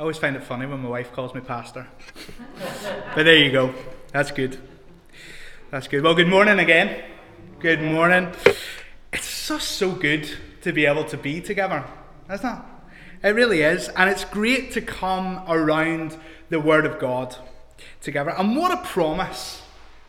I 0.00 0.02
always 0.02 0.16
find 0.16 0.34
it 0.34 0.42
funny 0.42 0.64
when 0.64 0.80
my 0.80 0.88
wife 0.88 1.12
calls 1.12 1.34
me 1.34 1.42
pastor. 1.42 1.86
but 3.14 3.24
there 3.24 3.36
you 3.36 3.52
go. 3.52 3.74
That's 4.14 4.30
good. 4.30 4.58
That's 5.70 5.88
good. 5.88 6.02
Well, 6.02 6.14
good 6.14 6.26
morning 6.26 6.58
again. 6.58 7.04
Good 7.58 7.82
morning. 7.82 8.32
It's 9.12 9.48
just 9.48 9.72
so 9.72 9.90
good 9.90 10.26
to 10.62 10.72
be 10.72 10.86
able 10.86 11.04
to 11.04 11.18
be 11.18 11.42
together, 11.42 11.84
isn't 12.32 12.48
it? 12.48 13.28
It 13.28 13.34
really 13.34 13.60
is. 13.60 13.90
And 13.90 14.08
it's 14.08 14.24
great 14.24 14.72
to 14.72 14.80
come 14.80 15.44
around 15.46 16.16
the 16.48 16.60
Word 16.60 16.86
of 16.86 16.98
God 16.98 17.36
together. 18.00 18.30
And 18.30 18.56
what 18.56 18.72
a 18.72 18.82
promise 18.82 19.60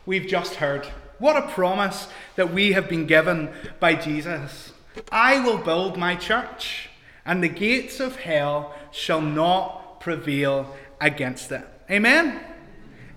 we've 0.06 0.26
just 0.26 0.54
heard. 0.54 0.86
What 1.18 1.36
a 1.36 1.48
promise 1.48 2.08
that 2.36 2.50
we 2.50 2.72
have 2.72 2.88
been 2.88 3.06
given 3.06 3.50
by 3.78 3.96
Jesus. 3.96 4.72
I 5.10 5.40
will 5.40 5.58
build 5.58 5.98
my 5.98 6.16
church, 6.16 6.88
and 7.26 7.44
the 7.44 7.48
gates 7.48 8.00
of 8.00 8.16
hell 8.16 8.74
shall 8.90 9.20
not 9.20 9.80
prevail 10.02 10.74
against 11.00 11.52
it. 11.52 11.66
Amen? 11.90 12.40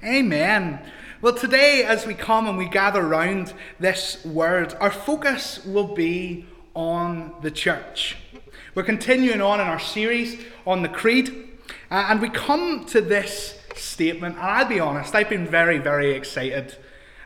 Amen. 0.03 0.80
Well, 1.20 1.34
today, 1.34 1.84
as 1.84 2.05
we 2.05 2.13
come 2.13 2.48
and 2.48 2.57
we 2.57 2.70
gather 2.70 3.02
around 3.02 3.53
this 3.80 4.23
word, 4.23 4.76
our 4.80 4.91
focus 4.91 5.66
will 5.66 5.95
be 5.95 6.45
on 6.76 7.34
the 7.41 7.49
church. 7.49 8.17
We're 8.76 8.84
continuing 8.84 9.41
on 9.41 9.59
in 9.59 9.66
our 9.66 9.79
series 9.79 10.40
on 10.67 10.84
the 10.84 10.90
Creed, 10.90 11.57
uh, 11.90 12.07
and 12.09 12.21
we 12.21 12.29
come 12.29 12.85
to 12.88 13.02
this 13.02 13.59
statement, 13.76 14.35
and 14.35 14.45
I'll 14.45 14.67
be 14.67 14.79
honest, 14.79 15.15
I've 15.15 15.29
been 15.29 15.48
very, 15.48 15.79
very 15.79 16.12
excited 16.12 16.77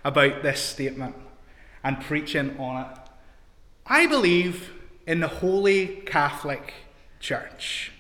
about 0.06 0.42
this 0.42 0.62
statement 0.62 1.16
and 1.84 2.00
preaching 2.00 2.58
on 2.58 2.86
it. 2.86 2.98
I 3.86 4.08
believe 4.08 4.72
in 5.06 5.20
the 5.20 5.28
Holy 5.28 5.88
Catholic 6.06 6.74
Church. 7.20 7.92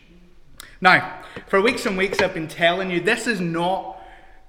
Now, 0.81 1.21
for 1.47 1.61
weeks 1.61 1.85
and 1.85 1.97
weeks, 1.97 2.21
I've 2.21 2.33
been 2.33 2.47
telling 2.47 2.89
you 2.89 3.01
this 3.01 3.27
is 3.27 3.41
not, 3.41 4.01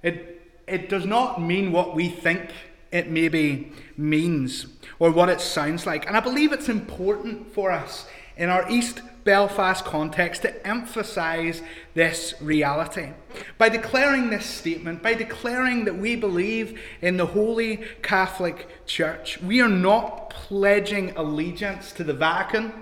it, 0.02 0.40
it 0.66 0.88
does 0.88 1.04
not 1.04 1.42
mean 1.42 1.72
what 1.72 1.94
we 1.94 2.08
think 2.08 2.50
it 2.92 3.10
maybe 3.10 3.72
means 3.96 4.66
or 4.98 5.10
what 5.10 5.28
it 5.28 5.40
sounds 5.40 5.86
like. 5.86 6.06
And 6.06 6.16
I 6.16 6.20
believe 6.20 6.52
it's 6.52 6.68
important 6.68 7.52
for 7.52 7.70
us 7.70 8.06
in 8.36 8.48
our 8.48 8.68
East 8.70 9.02
Belfast 9.24 9.84
context 9.84 10.42
to 10.42 10.66
emphasize 10.66 11.62
this 11.94 12.34
reality. 12.40 13.10
By 13.58 13.68
declaring 13.68 14.30
this 14.30 14.46
statement, 14.46 15.02
by 15.02 15.14
declaring 15.14 15.84
that 15.84 15.96
we 15.98 16.16
believe 16.16 16.80
in 17.02 17.16
the 17.16 17.26
Holy 17.26 17.82
Catholic 18.02 18.86
Church, 18.86 19.40
we 19.42 19.60
are 19.60 19.68
not 19.68 20.30
pledging 20.30 21.10
allegiance 21.16 21.92
to 21.92 22.04
the 22.04 22.14
Vatican. 22.14 22.72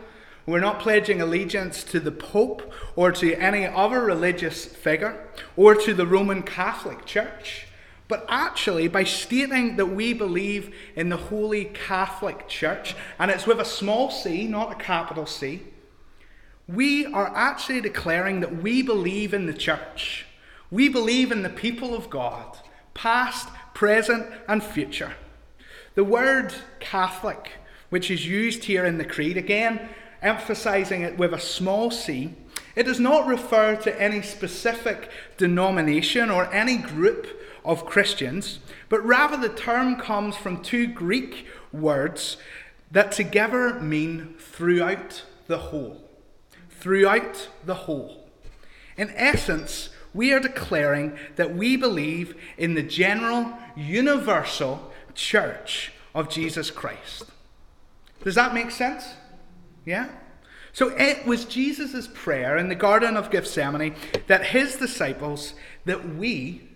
We're 0.48 0.60
not 0.60 0.80
pledging 0.80 1.20
allegiance 1.20 1.84
to 1.84 2.00
the 2.00 2.10
Pope 2.10 2.72
or 2.96 3.12
to 3.12 3.34
any 3.34 3.66
other 3.66 4.00
religious 4.00 4.64
figure 4.64 5.28
or 5.58 5.74
to 5.74 5.92
the 5.92 6.06
Roman 6.06 6.42
Catholic 6.42 7.04
Church. 7.04 7.66
But 8.08 8.24
actually, 8.30 8.88
by 8.88 9.04
stating 9.04 9.76
that 9.76 9.90
we 9.90 10.14
believe 10.14 10.74
in 10.96 11.10
the 11.10 11.18
Holy 11.18 11.66
Catholic 11.66 12.48
Church, 12.48 12.96
and 13.18 13.30
it's 13.30 13.46
with 13.46 13.60
a 13.60 13.64
small 13.66 14.10
c, 14.10 14.46
not 14.46 14.72
a 14.72 14.82
capital 14.82 15.26
C, 15.26 15.64
we 16.66 17.04
are 17.04 17.30
actually 17.36 17.82
declaring 17.82 18.40
that 18.40 18.62
we 18.62 18.80
believe 18.80 19.34
in 19.34 19.44
the 19.44 19.52
church. 19.52 20.24
We 20.70 20.88
believe 20.88 21.30
in 21.30 21.42
the 21.42 21.50
people 21.50 21.94
of 21.94 22.08
God, 22.08 22.56
past, 22.94 23.50
present, 23.74 24.26
and 24.48 24.64
future. 24.64 25.12
The 25.94 26.04
word 26.04 26.54
Catholic, 26.80 27.52
which 27.90 28.10
is 28.10 28.26
used 28.26 28.64
here 28.64 28.86
in 28.86 28.96
the 28.96 29.04
Creed, 29.04 29.36
again, 29.36 29.90
emphasizing 30.22 31.02
it 31.02 31.18
with 31.18 31.32
a 31.32 31.40
small 31.40 31.90
c, 31.90 32.34
it 32.74 32.84
does 32.84 33.00
not 33.00 33.26
refer 33.26 33.76
to 33.76 34.00
any 34.00 34.22
specific 34.22 35.10
denomination 35.36 36.30
or 36.30 36.52
any 36.52 36.76
group 36.76 37.26
of 37.64 37.86
Christians, 37.86 38.60
but 38.88 39.04
rather 39.04 39.36
the 39.36 39.54
term 39.54 39.96
comes 39.96 40.36
from 40.36 40.62
two 40.62 40.86
Greek 40.86 41.46
words 41.72 42.36
that 42.90 43.12
together 43.12 43.78
mean 43.80 44.34
throughout 44.38 45.24
the 45.46 45.58
whole 45.58 46.08
throughout 46.78 47.48
the 47.64 47.74
whole. 47.74 48.28
In 48.96 49.10
essence, 49.14 49.90
we 50.14 50.32
are 50.32 50.40
declaring 50.40 51.18
that 51.36 51.54
we 51.54 51.76
believe 51.76 52.34
in 52.56 52.74
the 52.74 52.82
general, 52.82 53.52
universal 53.76 54.92
church 55.14 55.92
of 56.14 56.28
Jesus 56.28 56.70
Christ. 56.70 57.24
Does 58.24 58.34
that 58.34 58.54
make 58.54 58.70
sense? 58.70 59.04
Yeah? 59.88 60.08
So 60.74 60.88
it 60.98 61.24
was 61.24 61.46
Jesus' 61.46 62.10
prayer 62.12 62.58
in 62.58 62.68
the 62.68 62.74
Garden 62.74 63.16
of 63.16 63.30
Gethsemane 63.30 63.94
that 64.26 64.44
his 64.48 64.76
disciples, 64.76 65.54
that 65.86 66.14
we 66.14 66.68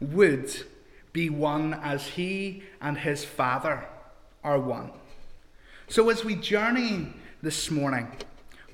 would 0.00 0.50
be 1.12 1.30
one 1.30 1.74
as 1.74 2.08
he 2.08 2.64
and 2.80 2.98
his 2.98 3.24
Father 3.24 3.86
are 4.42 4.58
one. 4.58 4.90
So 5.86 6.10
as 6.10 6.24
we 6.24 6.34
journey 6.34 7.12
this 7.42 7.70
morning, 7.70 8.08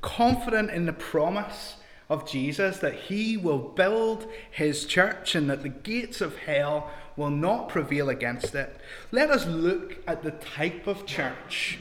confident 0.01 0.71
in 0.71 0.87
the 0.87 0.95
promise 0.95 1.77
of 2.09 2.27
Jesus 2.27 2.79
that 2.79 2.95
he 2.95 3.37
will 3.37 3.59
build 3.59 4.27
his 4.51 4.87
church 4.87 5.35
and 5.35 5.51
that 5.51 5.63
the 5.63 5.69
gates 5.69 6.23
of 6.23 6.39
hell 6.39 6.91
will 7.19 7.31
not 7.31 7.69
prevail 7.69 8.09
against 8.09 8.55
it, 8.55 8.81
let 9.13 9.31
us 9.31 9.45
look 9.45 9.99
at 10.07 10.23
the 10.23 10.31
type 10.31 10.87
of 10.87 11.05
church, 11.05 11.81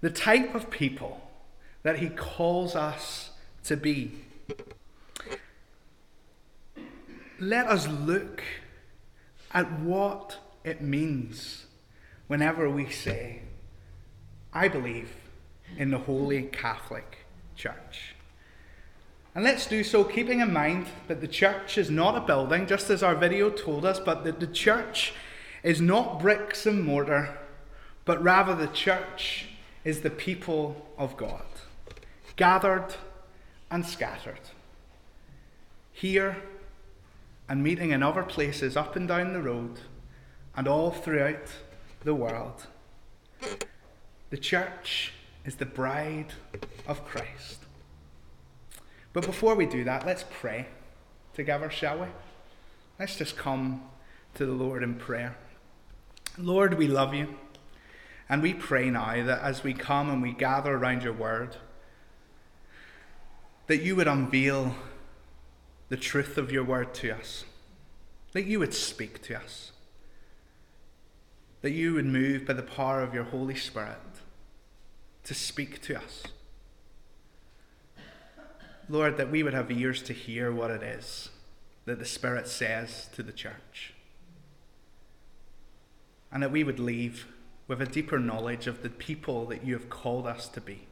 the 0.00 0.10
type 0.10 0.54
of 0.54 0.70
people 0.70 1.20
that 1.82 1.98
he 1.98 2.08
calls 2.08 2.74
us 2.74 3.30
to 3.64 3.76
be. 3.76 4.12
Let 7.38 7.66
us 7.66 7.88
look 7.88 8.42
at 9.52 9.80
what 9.80 10.38
it 10.64 10.80
means 10.82 11.66
whenever 12.26 12.68
we 12.68 12.90
say, 12.90 13.40
I 14.52 14.68
believe 14.68 15.10
in 15.76 15.90
the 15.90 15.98
Holy 15.98 16.42
Catholic 16.42 17.18
church. 17.56 18.14
And 19.34 19.44
let's 19.44 19.66
do 19.66 19.84
so 19.84 20.04
keeping 20.04 20.40
in 20.40 20.52
mind 20.52 20.86
that 21.06 21.20
the 21.20 21.28
church 21.28 21.78
is 21.78 21.90
not 21.90 22.16
a 22.16 22.20
building, 22.20 22.66
just 22.66 22.90
as 22.90 23.02
our 23.02 23.14
video 23.14 23.48
told 23.48 23.84
us, 23.84 24.00
but 24.00 24.24
that 24.24 24.40
the 24.40 24.46
church 24.46 25.14
is 25.62 25.80
not 25.80 26.20
bricks 26.20 26.66
and 26.66 26.82
mortar, 26.82 27.38
but 28.04 28.22
rather 28.22 28.54
the 28.54 28.66
church 28.66 29.49
is 29.84 30.00
the 30.00 30.10
people 30.10 30.86
of 30.98 31.16
God, 31.16 31.44
gathered 32.36 32.94
and 33.70 33.84
scattered. 33.84 34.40
Here 35.92 36.36
and 37.48 37.62
meeting 37.62 37.90
in 37.90 38.02
other 38.02 38.22
places 38.22 38.76
up 38.76 38.96
and 38.96 39.08
down 39.08 39.32
the 39.32 39.42
road 39.42 39.80
and 40.56 40.68
all 40.68 40.90
throughout 40.90 41.48
the 42.04 42.14
world. 42.14 42.66
The 44.30 44.36
church 44.36 45.12
is 45.44 45.56
the 45.56 45.66
bride 45.66 46.34
of 46.86 47.04
Christ. 47.04 47.64
But 49.12 49.26
before 49.26 49.54
we 49.54 49.66
do 49.66 49.82
that, 49.84 50.06
let's 50.06 50.24
pray 50.30 50.68
together, 51.34 51.70
shall 51.70 51.98
we? 51.98 52.06
Let's 52.98 53.16
just 53.16 53.36
come 53.36 53.82
to 54.34 54.46
the 54.46 54.52
Lord 54.52 54.82
in 54.82 54.94
prayer. 54.94 55.36
Lord, 56.38 56.74
we 56.74 56.86
love 56.86 57.14
you. 57.14 57.36
And 58.30 58.42
we 58.42 58.54
pray 58.54 58.88
now 58.90 59.24
that 59.24 59.42
as 59.42 59.64
we 59.64 59.74
come 59.74 60.08
and 60.08 60.22
we 60.22 60.30
gather 60.30 60.72
around 60.72 61.02
your 61.02 61.12
word, 61.12 61.56
that 63.66 63.82
you 63.82 63.96
would 63.96 64.06
unveil 64.06 64.76
the 65.88 65.96
truth 65.96 66.38
of 66.38 66.52
your 66.52 66.62
word 66.62 66.94
to 66.94 67.10
us, 67.10 67.44
that 68.32 68.44
you 68.44 68.60
would 68.60 68.72
speak 68.72 69.20
to 69.22 69.36
us, 69.36 69.72
that 71.62 71.72
you 71.72 71.94
would 71.94 72.06
move 72.06 72.46
by 72.46 72.52
the 72.52 72.62
power 72.62 73.02
of 73.02 73.12
your 73.12 73.24
Holy 73.24 73.56
Spirit 73.56 73.98
to 75.24 75.34
speak 75.34 75.82
to 75.82 75.98
us. 75.98 76.22
Lord, 78.88 79.16
that 79.16 79.32
we 79.32 79.42
would 79.42 79.54
have 79.54 79.72
ears 79.72 80.02
to 80.04 80.12
hear 80.12 80.52
what 80.52 80.70
it 80.70 80.84
is 80.84 81.30
that 81.84 81.98
the 81.98 82.04
Spirit 82.04 82.46
says 82.46 83.08
to 83.14 83.24
the 83.24 83.32
church. 83.32 83.92
And 86.30 86.44
that 86.44 86.52
we 86.52 86.62
would 86.62 86.78
leave 86.78 87.26
with 87.70 87.80
a 87.80 87.86
deeper 87.86 88.18
knowledge 88.18 88.66
of 88.66 88.82
the 88.82 88.90
people 88.90 89.46
that 89.46 89.64
you 89.64 89.74
have 89.74 89.88
called 89.88 90.26
us 90.26 90.48
to 90.48 90.60
be. 90.60 90.88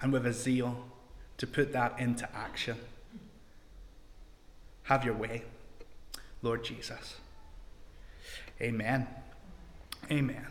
And 0.00 0.10
with 0.10 0.24
a 0.24 0.32
zeal 0.32 0.86
to 1.36 1.46
put 1.46 1.74
that 1.74 2.00
into 2.00 2.26
action. 2.34 2.78
Have 4.84 5.04
your 5.04 5.12
way, 5.12 5.42
Lord 6.40 6.64
Jesus. 6.64 7.16
Amen. 8.58 9.06
Amen. 10.10 10.46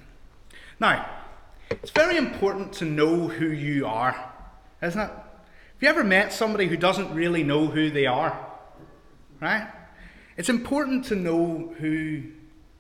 Now, 0.80 1.10
it's 1.71 1.89
very 1.89 2.15
important 2.15 2.71
to 2.74 2.86
know 2.86 3.27
who 3.27 3.48
you 3.48 3.88
are, 3.88 4.31
isn't 4.83 5.01
it? 5.01 5.10
Have 5.10 5.81
you 5.81 5.88
ever 5.88 6.04
met 6.04 6.31
somebody 6.31 6.68
who 6.68 6.77
doesn't 6.77 7.12
really 7.15 7.42
know 7.42 7.65
who 7.65 7.89
they 7.89 8.06
are? 8.06 8.39
Right? 9.42 9.68
It's 10.38 10.50
important 10.50 11.06
to 11.06 11.15
know 11.15 11.74
who 11.80 12.21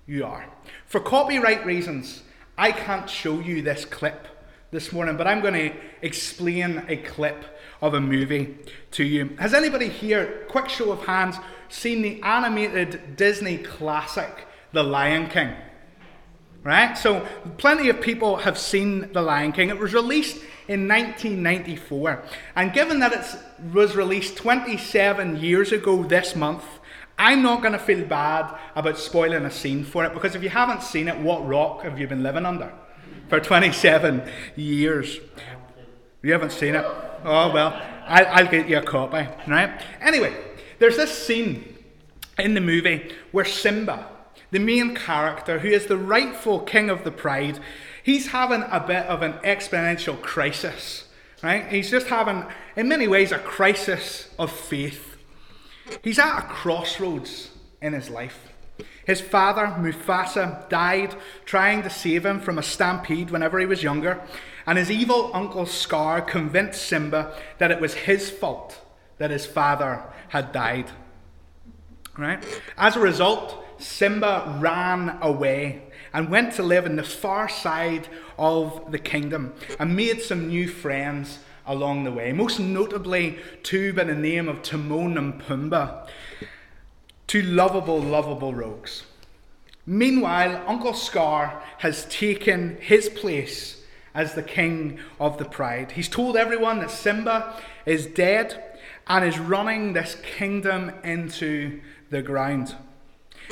you 0.05 0.25
are. 0.25 0.45
For 0.85 0.99
copyright 0.99 1.65
reasons, 1.65 2.23
I 2.57 2.71
can't 2.71 3.09
show 3.09 3.39
you 3.39 3.61
this 3.61 3.85
clip 3.85 4.27
this 4.71 4.91
morning, 4.91 5.17
but 5.17 5.27
I'm 5.27 5.41
going 5.41 5.53
to 5.53 5.75
explain 6.01 6.83
a 6.87 6.97
clip 6.97 7.45
of 7.81 7.93
a 7.93 8.01
movie 8.01 8.57
to 8.91 9.03
you. 9.03 9.35
Has 9.39 9.53
anybody 9.53 9.87
here, 9.87 10.45
quick 10.49 10.69
show 10.69 10.91
of 10.91 11.05
hands, 11.05 11.37
seen 11.69 12.01
the 12.01 12.21
animated 12.21 13.15
Disney 13.15 13.57
classic, 13.57 14.47
The 14.71 14.83
Lion 14.83 15.29
King? 15.29 15.53
Right? 16.63 16.97
So, 16.97 17.27
plenty 17.57 17.89
of 17.89 17.99
people 17.99 18.37
have 18.37 18.57
seen 18.57 19.11
The 19.11 19.21
Lion 19.21 19.51
King. 19.51 19.69
It 19.69 19.77
was 19.77 19.93
released 19.93 20.37
in 20.67 20.87
1994. 20.87 22.23
And 22.55 22.71
given 22.71 22.99
that 22.99 23.11
it 23.11 23.73
was 23.73 23.95
released 23.95 24.37
27 24.37 25.37
years 25.37 25.71
ago 25.71 26.03
this 26.03 26.35
month, 26.35 26.63
I'm 27.17 27.41
not 27.41 27.61
going 27.61 27.73
to 27.73 27.79
feel 27.79 28.05
bad 28.05 28.57
about 28.75 28.97
spoiling 28.97 29.45
a 29.45 29.51
scene 29.51 29.83
for 29.83 30.03
it 30.05 30.13
because 30.13 30.35
if 30.35 30.43
you 30.43 30.49
haven't 30.49 30.83
seen 30.83 31.07
it, 31.07 31.17
what 31.17 31.47
rock 31.47 31.83
have 31.83 31.99
you 31.99 32.07
been 32.07 32.23
living 32.23 32.45
under 32.45 32.71
for 33.29 33.39
27 33.39 34.23
years? 34.55 35.19
You 36.21 36.31
haven't 36.31 36.51
seen 36.51 36.75
it? 36.75 36.85
Oh, 37.25 37.51
well, 37.53 37.81
I'll, 38.05 38.27
I'll 38.27 38.47
get 38.47 38.67
you 38.67 38.77
a 38.77 38.81
copy, 38.81 39.27
right? 39.47 39.81
Anyway, 40.01 40.35
there's 40.79 40.97
this 40.97 41.11
scene 41.11 41.77
in 42.37 42.53
the 42.53 42.61
movie 42.61 43.11
where 43.31 43.45
Simba, 43.45 44.07
the 44.51 44.59
main 44.59 44.95
character, 44.95 45.59
who 45.59 45.67
is 45.67 45.85
the 45.85 45.97
rightful 45.97 46.61
king 46.61 46.89
of 46.89 47.03
the 47.03 47.11
pride, 47.11 47.59
he's 48.03 48.27
having 48.27 48.63
a 48.63 48.79
bit 48.79 49.05
of 49.05 49.21
an 49.21 49.33
exponential 49.43 50.19
crisis, 50.21 51.07
right? 51.41 51.67
He's 51.67 51.89
just 51.89 52.07
having, 52.07 52.45
in 52.75 52.87
many 52.87 53.07
ways, 53.07 53.31
a 53.31 53.39
crisis 53.39 54.29
of 54.37 54.51
faith. 54.51 55.12
He's 56.01 56.19
at 56.19 56.39
a 56.39 56.41
crossroads 56.43 57.51
in 57.81 57.93
his 57.93 58.09
life. 58.09 58.49
His 59.05 59.21
father, 59.21 59.67
Mufasa, 59.79 60.67
died 60.69 61.15
trying 61.45 61.83
to 61.83 61.89
save 61.89 62.25
him 62.25 62.39
from 62.39 62.57
a 62.57 62.63
stampede 62.63 63.29
whenever 63.29 63.59
he 63.59 63.65
was 63.65 63.83
younger, 63.83 64.21
and 64.65 64.77
his 64.77 64.89
evil 64.89 65.29
uncle 65.33 65.65
Scar 65.65 66.21
convinced 66.21 66.85
Simba 66.85 67.37
that 67.57 67.71
it 67.71 67.81
was 67.81 67.93
his 67.93 68.29
fault 68.29 68.79
that 69.17 69.31
his 69.31 69.45
father 69.45 70.03
had 70.29 70.51
died. 70.51 70.89
Right? 72.17 72.43
As 72.77 72.95
a 72.95 73.01
result, 73.01 73.63
Simba 73.77 74.57
ran 74.61 75.17
away 75.21 75.83
and 76.13 76.29
went 76.29 76.53
to 76.53 76.63
live 76.63 76.85
in 76.85 76.95
the 76.95 77.03
far 77.03 77.49
side 77.49 78.07
of 78.37 78.91
the 78.91 78.99
kingdom 78.99 79.53
and 79.79 79.95
made 79.95 80.21
some 80.21 80.47
new 80.47 80.67
friends 80.67 81.39
along 81.65 82.03
the 82.03 82.11
way. 82.11 82.31
Most 82.31 82.59
notably, 82.59 83.37
two 83.63 83.93
by 83.93 84.03
the 84.03 84.15
name 84.15 84.47
of 84.47 84.61
Timon 84.61 85.17
and 85.17 85.41
Pumbaa, 85.41 86.07
two 87.27 87.41
lovable, 87.41 87.99
lovable 87.99 88.53
rogues. 88.53 89.03
Meanwhile, 89.85 90.63
Uncle 90.67 90.93
Scar 90.93 91.61
has 91.79 92.05
taken 92.05 92.77
his 92.79 93.09
place 93.09 93.83
as 94.13 94.33
the 94.33 94.43
king 94.43 94.99
of 95.19 95.37
the 95.37 95.45
pride. 95.45 95.93
He's 95.93 96.07
told 96.07 96.37
everyone 96.37 96.79
that 96.79 96.91
Simba 96.91 97.59
is 97.85 98.05
dead 98.05 98.63
and 99.07 99.25
is 99.25 99.39
running 99.39 99.93
this 99.93 100.15
kingdom 100.37 100.91
into 101.03 101.81
the 102.09 102.21
ground. 102.21 102.75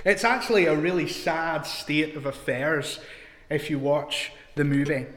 It's 0.05 0.23
actually 0.23 0.65
a 0.65 0.75
really 0.75 1.07
sad 1.07 1.65
state 1.65 2.15
of 2.15 2.25
affairs 2.25 2.99
if 3.49 3.69
you 3.69 3.79
watch 3.79 4.31
the 4.55 4.63
movie. 4.63 5.07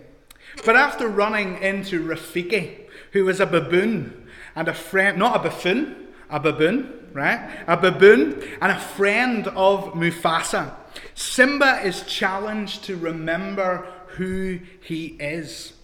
But 0.65 0.77
after 0.77 1.09
running 1.09 1.63
into 1.63 2.05
Rafiki, 2.05 2.84
who 3.15 3.25
was 3.25 3.39
a 3.39 3.47
baboon 3.47 4.27
and 4.57 4.69
a 4.69 4.75
friend, 4.75 5.17
not 5.17 5.37
a 5.37 5.39
buffoon, 5.39 6.09
a 6.29 6.41
baboon, 6.41 6.93
right? 7.13 7.49
A 7.69 7.77
baboon 7.77 8.43
and 8.61 8.73
a 8.73 8.79
friend 8.79 9.47
of 9.49 9.95
Mufasa, 9.95 10.75
Simba 11.15 11.81
is 11.85 12.03
challenged 12.03 12.85
to 12.85 12.97
remember 12.97 13.87
who 14.09 14.59
he 14.81 15.17
is 15.21 15.75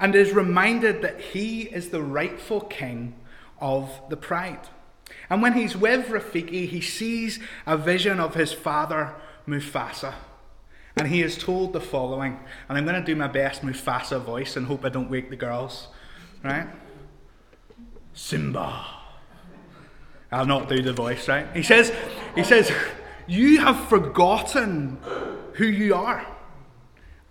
and 0.00 0.14
is 0.14 0.32
reminded 0.32 1.02
that 1.02 1.20
he 1.20 1.62
is 1.62 1.90
the 1.90 2.02
rightful 2.02 2.62
king 2.62 3.14
of 3.60 4.00
the 4.08 4.16
pride. 4.16 4.68
And 5.28 5.42
when 5.42 5.52
he's 5.52 5.76
with 5.76 6.06
Rafiki, 6.06 6.66
he 6.68 6.80
sees 6.80 7.38
a 7.66 7.76
vision 7.76 8.18
of 8.18 8.34
his 8.34 8.52
father, 8.52 9.14
Mufasa. 9.46 10.14
And 10.96 11.08
he 11.08 11.20
is 11.22 11.36
told 11.36 11.74
the 11.74 11.80
following, 11.82 12.38
and 12.68 12.78
I'm 12.78 12.84
going 12.84 12.98
to 12.98 13.04
do 13.04 13.14
my 13.14 13.28
best 13.28 13.60
Mufasa 13.60 14.20
voice 14.20 14.56
and 14.56 14.66
hope 14.66 14.86
I 14.86 14.88
don't 14.88 15.10
wake 15.10 15.28
the 15.28 15.36
girls, 15.36 15.88
right? 16.42 16.66
Simba. 18.14 18.84
I'll 20.30 20.46
not 20.46 20.68
do 20.68 20.82
the 20.82 20.92
voice, 20.92 21.28
right? 21.28 21.46
He 21.54 21.62
says, 21.62 21.92
he 22.34 22.44
says, 22.44 22.70
you 23.26 23.60
have 23.60 23.88
forgotten 23.88 24.98
who 25.54 25.64
you 25.66 25.94
are 25.94 26.26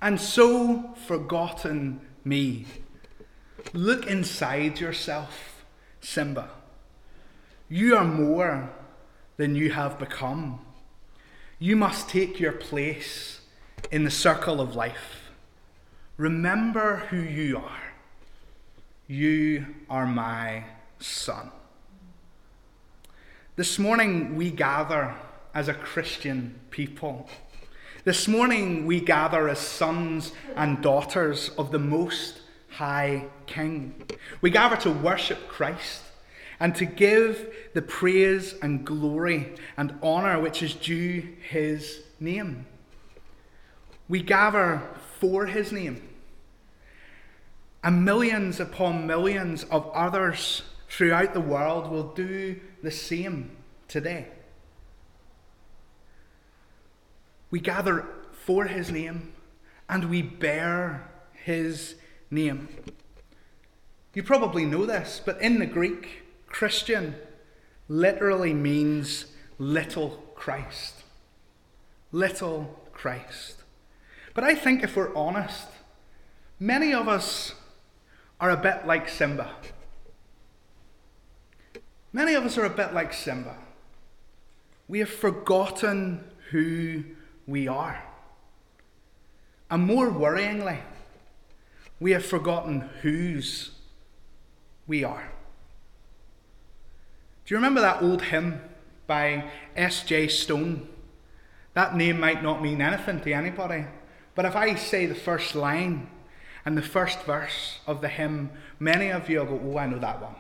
and 0.02 0.20
so 0.20 0.94
forgotten 1.06 2.02
me. 2.24 2.66
Look 3.74 4.08
inside 4.08 4.80
yourself, 4.80 5.66
Simba. 6.02 6.50
You 7.70 7.98
are 7.98 8.06
more 8.06 8.70
than 9.38 9.56
you 9.56 9.72
have 9.72 10.00
become. 10.00 10.60
You 11.60 11.76
must 11.76 12.10
take 12.10 12.40
your 12.40 12.52
place 12.52 13.42
in 13.92 14.04
the 14.04 14.12
circle 14.12 14.62
of 14.62 14.76
life. 14.76 15.32
Remember 16.18 16.98
who 17.10 17.18
you 17.18 17.58
are. 17.58 17.87
You 19.10 19.66
are 19.90 20.06
my 20.06 20.66
son. 21.00 21.50
This 23.56 23.80
morning 23.80 24.36
we 24.36 24.52
gather 24.52 25.16
as 25.54 25.70
a 25.70 25.74
Christian 25.74 26.60
people. 26.72 27.30
This 28.04 28.28
morning 28.28 28.86
we 28.86 29.00
gather 29.00 29.48
as 29.48 29.60
sons 29.60 30.34
and 30.58 30.82
daughters 30.82 31.52
of 31.58 31.72
the 31.72 31.80
Most 31.80 32.42
High 32.70 33.28
King. 33.46 33.96
We 34.42 34.50
gather 34.50 34.76
to 34.76 34.92
worship 34.92 35.48
Christ 35.48 36.02
and 36.60 36.76
to 36.76 36.84
give 36.84 37.56
the 37.74 37.82
praise 37.82 38.56
and 38.62 38.86
glory 38.86 39.56
and 39.78 39.98
honour 40.04 40.42
which 40.42 40.62
is 40.62 40.74
due 40.74 41.30
his 41.48 42.02
name. 42.20 42.66
We 44.10 44.22
gather 44.22 44.82
for 45.22 45.46
his 45.46 45.72
name. 45.72 46.02
And 47.88 48.04
millions 48.04 48.60
upon 48.60 49.08
millions 49.08 49.64
of 49.64 49.90
others 49.94 50.64
throughout 50.90 51.34
the 51.34 51.40
world 51.40 51.90
will 51.90 52.12
do 52.12 52.60
the 52.84 52.92
same 52.92 53.52
today. 53.88 54.28
We 57.50 57.62
gather 57.62 58.06
for 58.34 58.66
his 58.66 58.92
name 58.92 59.32
and 59.88 60.10
we 60.10 60.22
bear 60.22 61.10
his 61.32 61.96
name. 62.30 62.68
You 64.14 64.22
probably 64.22 64.66
know 64.66 64.86
this, 64.86 65.22
but 65.26 65.42
in 65.42 65.60
the 65.60 65.66
Greek, 65.66 66.24
Christian 66.48 67.16
literally 67.88 68.54
means 68.54 69.28
little 69.60 70.10
Christ. 70.36 71.06
Little 72.12 72.82
Christ. 72.92 73.64
But 74.34 74.44
I 74.44 74.56
think 74.56 74.84
if 74.84 74.98
we're 74.98 75.16
honest, 75.16 75.70
many 76.60 76.94
of 76.94 77.08
us 77.08 77.54
are 78.40 78.52
a 78.52 78.58
bit 78.58 78.86
like 78.86 79.10
Simba. 79.10 79.50
Many 82.14 82.34
of 82.34 82.44
us 82.46 82.58
are 82.58 82.66
a 82.66 82.70
bit 82.70 82.94
like 82.94 83.14
Simba. 83.14 83.56
We 84.88 85.00
have 85.00 85.10
forgotten 85.10 86.24
who 86.52 87.04
we 87.46 87.68
are. 87.68 88.04
And 89.70 89.84
more 89.84 90.10
worryingly, 90.10 90.80
we 92.00 92.12
have 92.12 92.26
forgotten 92.26 92.82
whose 93.02 93.72
we 94.86 95.04
are. 95.04 95.32
Do 97.46 97.54
you 97.54 97.58
remember 97.58 97.82
that 97.82 98.02
old 98.02 98.24
hymn 98.24 98.62
by 99.08 99.50
S.J. 99.76 100.30
Stone? 100.30 100.88
That 101.74 101.96
name 101.96 102.20
might 102.20 102.44
not 102.44 102.62
mean 102.62 102.82
anything 102.82 103.22
to 103.22 103.32
anybody, 103.34 103.86
but 104.36 104.46
if 104.46 104.56
I 104.56 104.76
say 104.76 105.06
the 105.06 105.16
first 105.16 105.56
line 105.56 106.10
and 106.68 106.78
the 106.78 106.82
first 106.82 107.24
verse 107.24 107.80
of 107.88 108.02
the 108.02 108.10
hymn, 108.10 108.50
many 108.78 109.10
of 109.10 109.30
you 109.30 109.40
will 109.40 109.58
go, 109.58 109.72
Oh, 109.72 109.78
I 109.78 109.88
know 109.88 110.00
that 110.00 110.22
one. 110.22 110.36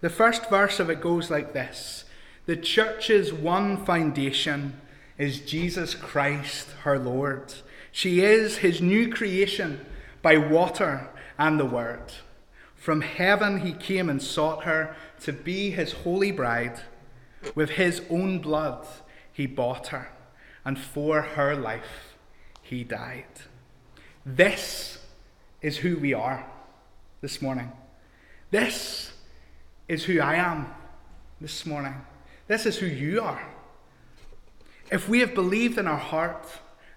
The 0.00 0.08
first 0.08 0.48
verse 0.48 0.78
of 0.78 0.88
it 0.88 1.00
goes 1.00 1.28
like 1.28 1.54
this 1.54 2.04
The 2.46 2.54
church's 2.56 3.32
one 3.32 3.84
foundation 3.84 4.80
is 5.18 5.40
Jesus 5.40 5.96
Christ, 5.96 6.68
her 6.84 7.00
Lord. 7.00 7.52
She 7.90 8.20
is 8.20 8.58
his 8.58 8.80
new 8.80 9.12
creation 9.12 9.84
by 10.22 10.36
water 10.36 11.10
and 11.36 11.58
the 11.58 11.66
word. 11.66 12.12
From 12.76 13.00
heaven 13.00 13.62
he 13.62 13.72
came 13.72 14.08
and 14.08 14.22
sought 14.22 14.62
her 14.62 14.94
to 15.22 15.32
be 15.32 15.72
his 15.72 15.90
holy 15.90 16.30
bride. 16.30 16.78
With 17.56 17.70
his 17.70 18.02
own 18.08 18.38
blood 18.38 18.86
he 19.32 19.46
bought 19.46 19.88
her, 19.88 20.12
and 20.64 20.78
for 20.78 21.22
her 21.22 21.56
life 21.56 22.14
he 22.62 22.84
died. 22.84 23.24
This 24.24 24.99
is 25.62 25.78
who 25.78 25.96
we 25.96 26.14
are 26.14 26.46
this 27.20 27.42
morning. 27.42 27.70
This 28.50 29.12
is 29.88 30.04
who 30.04 30.20
I 30.20 30.36
am 30.36 30.72
this 31.40 31.66
morning. 31.66 31.94
This 32.46 32.66
is 32.66 32.78
who 32.78 32.86
you 32.86 33.20
are. 33.20 33.46
If 34.90 35.08
we 35.08 35.20
have 35.20 35.34
believed 35.34 35.78
in 35.78 35.86
our 35.86 35.98
heart 35.98 36.46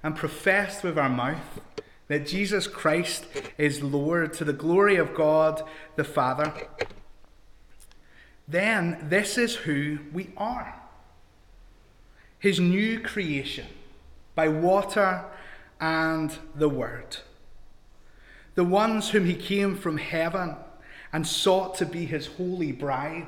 and 0.02 0.16
professed 0.16 0.84
with 0.84 0.98
our 0.98 1.10
mouth 1.10 1.62
that 2.08 2.26
Jesus 2.26 2.68
Christ 2.68 3.26
is 3.58 3.84
Lord 3.84 4.34
to 4.34 4.44
the 4.44 4.54
glory 4.54 4.96
of 4.96 5.14
God 5.14 5.64
the 5.96 6.04
Father, 6.04 6.54
then 8.48 9.08
this 9.10 9.38
is 9.38 9.56
who 9.56 10.00
we 10.12 10.32
are. 10.36 10.82
His 12.40 12.60
new 12.60 13.00
creation 13.00 13.68
by 14.36 14.50
water 14.50 15.24
and 15.80 16.38
the 16.56 16.70
Word. 16.70 17.18
The 18.56 18.64
ones 18.64 19.10
whom 19.10 19.26
he 19.26 19.36
came 19.36 19.76
from 19.76 19.98
heaven 19.98 20.56
and 21.12 21.26
sought 21.28 21.76
to 21.76 21.86
be 21.86 22.06
his 22.06 22.28
holy 22.28 22.72
bride 22.72 23.28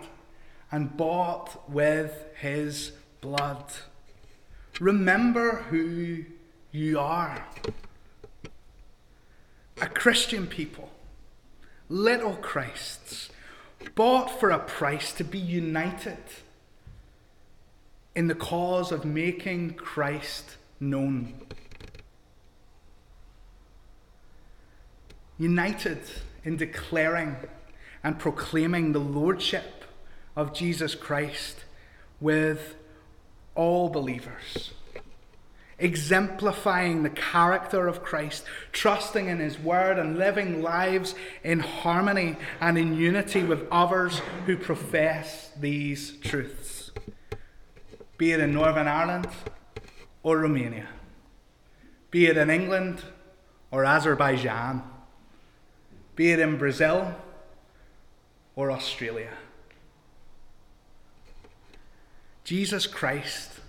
and 0.72 0.96
bought 0.96 1.70
with 1.70 2.25
his 2.39 2.91
blood. 3.22 3.63
Remember 4.79 5.63
who 5.70 6.25
you 6.72 7.00
are. 7.00 7.46
A 9.82 9.88
Christian 9.88 10.48
people, 10.48 10.91
little 11.89 12.36
Christs, 12.36 13.29
bought 13.94 14.39
for 14.39 14.50
a 14.50 14.60
price 14.60 15.12
to 15.13 15.24
be 15.24 15.39
united 15.39 16.17
in 18.15 18.27
the 18.27 18.36
cause 18.36 18.91
of 18.91 19.05
making 19.05 19.74
Christ 19.74 20.58
known. 20.79 21.34
United 25.38 26.00
in 26.44 26.58
declaring 26.58 27.36
and 28.04 28.20
proclaiming 28.20 28.92
the 28.92 29.00
Lordship 29.00 29.84
of 30.36 30.54
Jesus 30.54 30.96
Christ 30.96 31.63
with 32.20 32.75
all 33.56 33.89
believers 33.89 34.72
exemplifying 35.77 37.04
the 37.04 37.10
character 37.10 37.88
of 37.88 38.04
Christ, 38.04 38.46
trusting 38.72 39.27
in 39.27 39.39
His 39.39 39.60
Word, 39.60 40.00
and 40.00 40.18
living 40.18 40.62
lives 40.62 41.15
in 41.44 41.60
harmony 41.60 42.38
and 42.62 42.77
in 42.77 42.96
unity 42.96 43.44
with 43.44 43.68
others 43.72 44.20
who 44.46 44.58
profess 44.58 45.51
these 45.60 46.12
truths, 46.18 46.92
be 48.18 48.32
it 48.32 48.39
in 48.39 48.54
Northern 48.54 48.88
Ireland 48.88 49.27
or 50.24 50.38
Romania, 50.39 50.88
be 52.10 52.27
it 52.27 52.38
in 52.38 52.50
England 52.50 53.04
or 53.72 53.84
Azerbaijan, 53.84 54.82
be 56.15 56.31
it 56.31 56.39
in 56.39 56.57
Brazil 56.57 57.15
or 58.55 58.72
Australia. 58.72 59.31
Jesus 62.43 62.88
Christ 62.88 63.60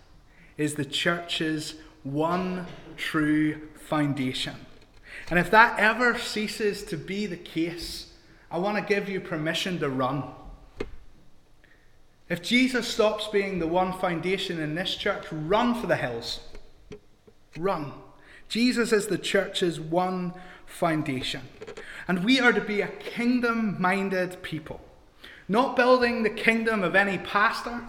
is 0.56 0.74
the 0.74 0.84
church's 0.84 1.74
one 2.02 2.66
true 2.96 3.68
foundation. 3.74 4.54
And 5.28 5.38
if 5.38 5.50
that 5.50 5.78
ever 5.78 6.18
ceases 6.18 6.84
to 6.84 6.96
be 6.96 7.26
the 7.26 7.36
case, 7.36 8.12
I 8.50 8.58
want 8.58 8.76
to 8.76 8.94
give 8.94 9.08
you 9.08 9.20
permission 9.20 9.78
to 9.80 9.88
run. 9.88 10.24
If 12.28 12.42
Jesus 12.42 12.86
stops 12.86 13.28
being 13.28 13.58
the 13.58 13.66
one 13.66 13.92
foundation 13.92 14.60
in 14.60 14.74
this 14.74 14.94
church, 14.94 15.26
run 15.30 15.74
for 15.80 15.86
the 15.86 15.96
hills. 15.96 16.40
Run. 17.56 17.92
Jesus 18.48 18.92
is 18.92 19.06
the 19.06 19.18
church's 19.18 19.80
one 19.80 20.34
foundation. 20.66 21.42
And 22.08 22.24
we 22.24 22.40
are 22.40 22.52
to 22.52 22.60
be 22.60 22.80
a 22.80 22.88
kingdom 22.88 23.80
minded 23.80 24.42
people, 24.42 24.80
not 25.48 25.76
building 25.76 26.22
the 26.22 26.30
kingdom 26.30 26.82
of 26.82 26.94
any 26.94 27.18
pastor, 27.18 27.82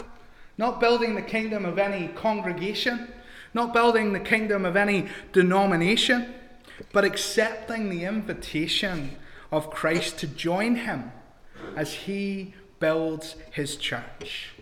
not 0.58 0.80
building 0.80 1.16
the 1.16 1.22
kingdom 1.22 1.66
of 1.66 1.78
any 1.78 2.08
congregation, 2.10 3.08
not 3.54 3.74
building 3.74 4.14
the 4.14 4.20
kingdom 4.20 4.66
of 4.66 4.76
any 4.76 5.08
denomination, 5.34 6.34
but 6.92 7.06
accepting 7.06 7.90
the 7.90 8.06
invitation 8.06 9.16
of 9.52 9.70
Christ 9.70 10.18
to 10.20 10.28
join 10.28 10.78
him 10.78 11.12
as 11.76 11.94
he 11.94 12.54
builds 12.80 13.36
his 13.52 13.76
church 13.76 14.54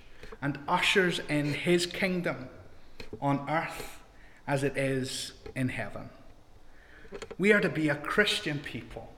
and 0.42 0.60
ushers 0.68 1.20
in 1.28 1.54
his 1.54 1.86
kingdom 1.86 2.50
on 3.22 3.50
earth 3.50 4.04
as 4.48 4.64
it 4.64 4.78
is 4.78 5.34
in 5.56 5.70
heaven. 5.70 6.10
We 7.38 7.54
are 7.54 7.62
to 7.62 7.70
be 7.70 7.90
a 7.90 7.96
Christian 7.96 8.60
people, 8.60 9.14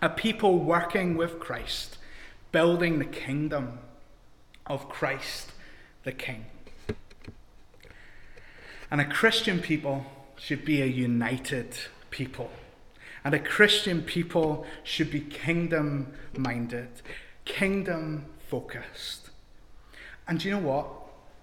a 0.00 0.08
people 0.08 0.58
working 0.58 1.16
with 1.16 1.38
Christ, 1.38 1.98
building 2.50 2.98
the 2.98 3.04
kingdom 3.04 3.78
of 4.66 4.88
Christ 4.88 5.52
the 6.04 6.12
King. 6.12 6.46
And 8.90 9.00
a 9.00 9.04
Christian 9.04 9.60
people 9.60 10.06
should 10.36 10.64
be 10.64 10.82
a 10.82 10.86
united 10.86 11.76
people. 12.10 12.50
And 13.24 13.34
a 13.34 13.38
Christian 13.38 14.02
people 14.02 14.66
should 14.82 15.10
be 15.10 15.20
kingdom 15.20 16.12
minded, 16.36 16.88
kingdom 17.44 18.26
focused. 18.48 19.30
And 20.28 20.44
you 20.44 20.52
know 20.52 20.58
what? 20.58 20.86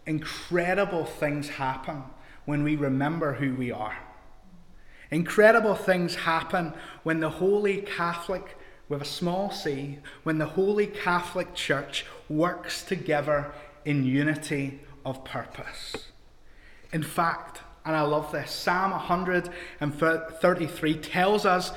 Incredible 0.05 1.05
things 1.05 1.50
happen 1.50 2.03
when 2.45 2.63
we 2.63 2.75
remember 2.75 3.33
who 3.33 3.55
we 3.55 3.71
are. 3.71 3.98
Incredible 5.10 5.75
things 5.75 6.15
happen 6.15 6.74
when 7.03 7.19
the 7.19 7.29
Holy 7.29 7.81
Catholic, 7.81 8.57
with 8.88 9.01
a 9.01 9.05
small 9.05 9.51
c, 9.51 10.00
when 10.24 10.38
the 10.38 10.45
Holy 10.45 10.88
Catholic 10.88 11.53
Church 11.53 12.05
works 12.29 12.83
together 12.83 13.51
in 13.86 14.05
unity 14.05 14.79
of 15.05 15.25
purpose. 15.25 15.95
In 16.93 17.03
fact, 17.03 17.62
and 17.86 17.95
I 17.95 18.01
love 18.01 18.31
this, 18.31 18.51
Psalm 18.51 18.91
133 18.91 20.93
tells 20.95 21.45
us 21.45 21.71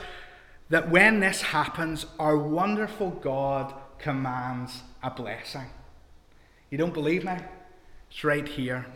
that 0.68 0.90
when 0.90 1.21
this 1.21 1.42
happens, 1.42 2.06
our 2.18 2.37
wonderful 2.37 3.11
God 3.11 3.73
commands 3.99 4.83
a 5.02 5.11
blessing. 5.11 5.66
You 6.71 6.78
don't 6.78 6.94
believe 6.94 7.25
me? 7.25 7.37
It's 8.11 8.25
right 8.25 8.47
here. 8.47 8.87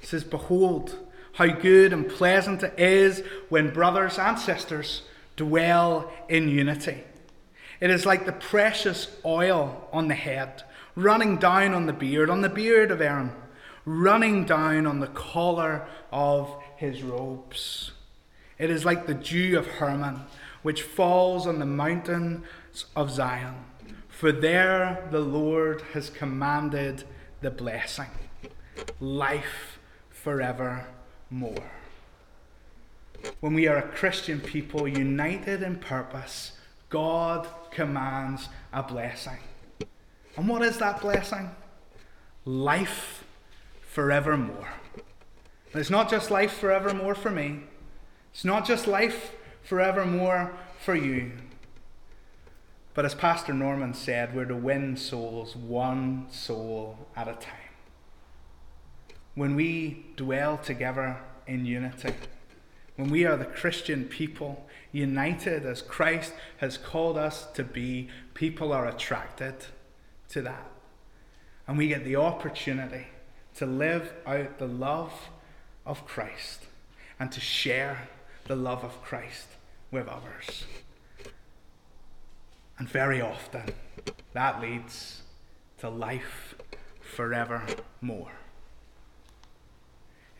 It 0.00 0.08
says, 0.08 0.24
Behold, 0.24 0.96
how 1.34 1.46
good 1.46 1.92
and 1.92 2.08
pleasant 2.08 2.62
it 2.62 2.78
is 2.78 3.22
when 3.48 3.72
brothers 3.72 4.18
and 4.18 4.38
sisters 4.38 5.02
dwell 5.36 6.12
in 6.28 6.48
unity. 6.48 7.04
It 7.80 7.90
is 7.90 8.04
like 8.04 8.26
the 8.26 8.32
precious 8.32 9.08
oil 9.24 9.88
on 9.92 10.08
the 10.08 10.14
head, 10.14 10.62
running 10.94 11.36
down 11.36 11.72
on 11.72 11.86
the 11.86 11.92
beard, 11.92 12.28
on 12.28 12.42
the 12.42 12.48
beard 12.48 12.90
of 12.90 13.00
Aaron 13.00 13.32
running 13.84 14.44
down 14.44 14.86
on 14.86 15.00
the 15.00 15.06
collar 15.08 15.86
of 16.12 16.54
his 16.76 17.02
robes. 17.02 17.92
It 18.58 18.70
is 18.70 18.84
like 18.84 19.06
the 19.06 19.14
dew 19.14 19.58
of 19.58 19.66
Hermon, 19.66 20.20
which 20.62 20.82
falls 20.82 21.46
on 21.46 21.58
the 21.58 21.66
mountains 21.66 22.44
of 22.94 23.10
Zion. 23.10 23.54
For 24.08 24.32
there 24.32 25.08
the 25.10 25.20
Lord 25.20 25.82
has 25.92 26.10
commanded 26.10 27.04
the 27.40 27.50
blessing, 27.50 28.10
life 29.00 29.79
forevermore. 30.22 31.70
When 33.40 33.54
we 33.54 33.66
are 33.66 33.76
a 33.76 33.88
Christian 33.88 34.40
people 34.40 34.86
united 34.86 35.62
in 35.62 35.76
purpose, 35.76 36.52
God 36.88 37.46
commands 37.70 38.48
a 38.72 38.82
blessing. 38.82 39.38
And 40.36 40.48
what 40.48 40.62
is 40.62 40.78
that 40.78 41.00
blessing? 41.00 41.50
Life 42.44 43.24
forevermore. 43.82 44.68
And 45.72 45.80
it's 45.80 45.90
not 45.90 46.10
just 46.10 46.30
life 46.30 46.52
forevermore 46.52 47.14
for 47.14 47.30
me, 47.30 47.60
it's 48.32 48.44
not 48.44 48.66
just 48.66 48.86
life 48.86 49.32
forevermore 49.62 50.52
for 50.84 50.94
you. 50.94 51.32
But 52.92 53.04
as 53.04 53.14
Pastor 53.14 53.54
Norman 53.54 53.94
said, 53.94 54.34
we're 54.34 54.44
to 54.46 54.56
win 54.56 54.96
souls 54.96 55.54
one 55.54 56.26
soul 56.30 56.98
at 57.16 57.28
a 57.28 57.34
time. 57.34 57.59
When 59.34 59.54
we 59.54 60.06
dwell 60.16 60.58
together 60.58 61.18
in 61.46 61.64
unity, 61.64 62.14
when 62.96 63.10
we 63.10 63.24
are 63.24 63.36
the 63.36 63.44
Christian 63.44 64.04
people, 64.04 64.66
united 64.92 65.64
as 65.64 65.82
Christ 65.82 66.32
has 66.58 66.76
called 66.76 67.16
us 67.16 67.46
to 67.54 67.64
be, 67.64 68.08
people 68.34 68.72
are 68.72 68.86
attracted 68.86 69.54
to 70.30 70.42
that. 70.42 70.70
And 71.66 71.78
we 71.78 71.88
get 71.88 72.04
the 72.04 72.16
opportunity 72.16 73.06
to 73.56 73.66
live 73.66 74.12
out 74.26 74.58
the 74.58 74.66
love 74.66 75.30
of 75.86 76.04
Christ 76.06 76.66
and 77.18 77.30
to 77.32 77.40
share 77.40 78.08
the 78.46 78.56
love 78.56 78.84
of 78.84 79.02
Christ 79.02 79.46
with 79.90 80.08
others. 80.08 80.64
And 82.78 82.88
very 82.88 83.20
often, 83.20 83.74
that 84.32 84.60
leads 84.60 85.22
to 85.78 85.88
life 85.88 86.54
forevermore. 87.00 88.32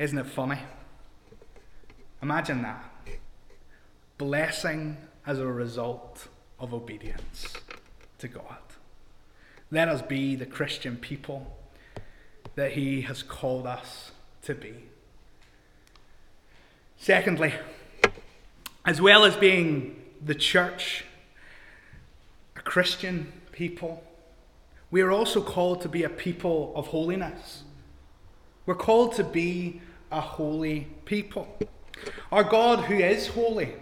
Isn't 0.00 0.16
it 0.16 0.28
funny? 0.28 0.59
Imagine 2.23 2.62
that. 2.62 2.90
Blessing 4.16 4.97
as 5.26 5.38
a 5.38 5.47
result 5.47 6.26
of 6.59 6.73
obedience 6.73 7.52
to 8.16 8.26
God. 8.26 8.57
Let 9.71 9.88
us 9.88 10.00
be 10.00 10.37
the 10.37 10.47
Christian 10.47 10.97
people 10.97 11.54
that 12.54 12.73
He 12.73 13.02
has 13.02 13.23
called 13.23 13.66
us 13.66 14.12
to 14.45 14.54
be. 14.54 14.73
Secondly, 16.97 17.52
as 18.87 19.02
well 19.02 19.26
as 19.26 19.37
being 19.37 20.02
the 20.25 20.35
church, 20.35 21.04
a 22.57 22.62
Christian 22.62 23.35
people, 23.52 24.02
we 24.90 25.02
are 25.02 25.11
also 25.11 25.42
called 25.42 25.83
to 25.83 25.90
be 25.90 26.04
a 26.04 26.09
people 26.09 26.73
of 26.75 26.87
holiness. 26.87 27.64
We're 28.64 28.75
called 28.75 29.12
to 29.16 29.25
be 29.25 29.83
a 30.11 30.21
holy 30.21 30.88
people. 31.05 31.59
Our 32.33 32.45
God, 32.45 32.85
who 32.85 32.95
is 32.95 33.29
holy, 33.29 33.75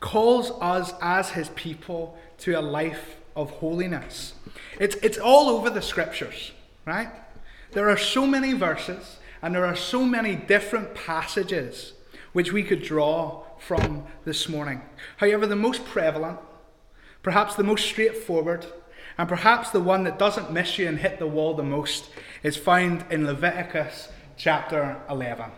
calls 0.00 0.50
us 0.60 0.92
as 1.00 1.30
his 1.30 1.48
people 1.50 2.16
to 2.38 2.52
a 2.52 2.60
life 2.60 3.16
of 3.34 3.50
holiness. 3.50 4.34
It's, 4.78 4.96
it's 4.96 5.18
all 5.18 5.48
over 5.48 5.70
the 5.70 5.82
scriptures, 5.82 6.52
right? 6.84 7.10
There 7.72 7.88
are 7.88 7.96
so 7.96 8.26
many 8.26 8.52
verses 8.52 9.18
and 9.42 9.54
there 9.54 9.66
are 9.66 9.76
so 9.76 10.04
many 10.04 10.34
different 10.34 10.94
passages 10.94 11.92
which 12.32 12.52
we 12.52 12.62
could 12.62 12.82
draw 12.82 13.42
from 13.58 14.04
this 14.24 14.48
morning. 14.48 14.82
However, 15.18 15.46
the 15.46 15.56
most 15.56 15.84
prevalent, 15.84 16.38
perhaps 17.22 17.54
the 17.54 17.64
most 17.64 17.84
straightforward, 17.84 18.66
and 19.18 19.28
perhaps 19.28 19.70
the 19.70 19.80
one 19.80 20.04
that 20.04 20.18
doesn't 20.18 20.52
miss 20.52 20.78
you 20.78 20.86
and 20.86 20.98
hit 20.98 21.18
the 21.18 21.26
wall 21.26 21.54
the 21.54 21.62
most 21.62 22.10
is 22.42 22.56
found 22.56 23.04
in 23.10 23.26
Leviticus 23.26 24.08
chapter 24.36 25.00
11 25.08 25.50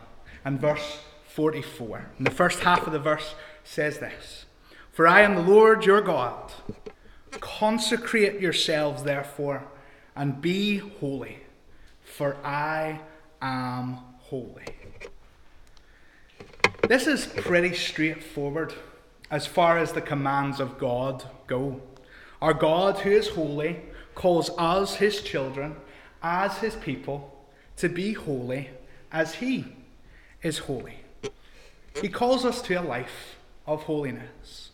and 0.45 0.61
verse 0.61 1.01
44. 1.27 2.11
And 2.17 2.27
the 2.27 2.31
first 2.31 2.61
half 2.61 2.87
of 2.87 2.93
the 2.93 2.99
verse 2.99 3.35
says 3.65 3.99
this 3.99 4.47
For 4.93 5.07
I 5.07 5.23
am 5.23 5.35
the 5.35 5.43
Lord 5.43 5.85
your 5.85 6.01
God. 6.01 6.53
Consecrate 7.33 8.41
yourselves, 8.41 9.03
therefore, 9.03 9.65
and 10.17 10.41
be 10.41 10.79
holy, 10.79 11.39
for 12.03 12.37
I 12.45 13.01
am 13.43 13.99
holy. 14.19 14.65
This 16.89 17.07
is 17.07 17.27
pretty 17.27 17.75
straightforward 17.75 18.73
as 19.31 19.47
far 19.47 19.77
as 19.79 19.93
the 19.93 20.01
commands 20.01 20.59
of 20.59 20.79
God 20.79 21.25
go. 21.47 21.83
Our 22.41 22.55
God, 22.55 22.99
who 22.99 23.11
is 23.11 23.29
holy, 23.29 23.81
calls 24.15 24.51
us, 24.57 24.95
his 24.95 25.21
children, 25.21 25.77
as 26.23 26.57
his 26.59 26.77
people, 26.77 27.38
to 27.79 27.89
be 27.89 28.13
holy 28.13 28.71
as 29.11 29.35
he 29.35 29.65
is 30.43 30.59
holy. 30.59 31.01
He 32.01 32.09
calls 32.09 32.45
us 32.45 32.63
to 32.63 32.75
a 32.75 32.83
life 32.83 33.37
of 33.67 33.85
holiness. 33.85 34.71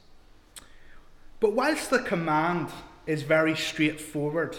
But 1.41 1.55
whilst 1.55 1.91
the 1.91 2.01
command 2.01 2.69
is 3.07 3.23
very 3.23 3.55
straightforward, 3.55 4.57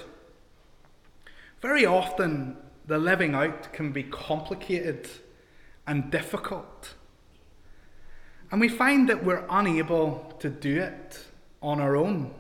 very 1.62 1.86
often 1.86 2.58
the 2.86 2.98
living 2.98 3.34
out 3.34 3.74
can 3.74 3.92
be 3.92 4.04
complicated 4.04 5.10
and 5.88 6.12
difficult. 6.12 6.94
And 8.52 8.62
we 8.62 8.70
find 8.70 9.10
that 9.10 9.24
we're 9.24 9.46
unable 9.50 10.36
to 10.40 10.50
do 10.50 10.82
it 10.82 11.26
on 11.62 11.80
our 11.80 11.96
own. 11.96 12.32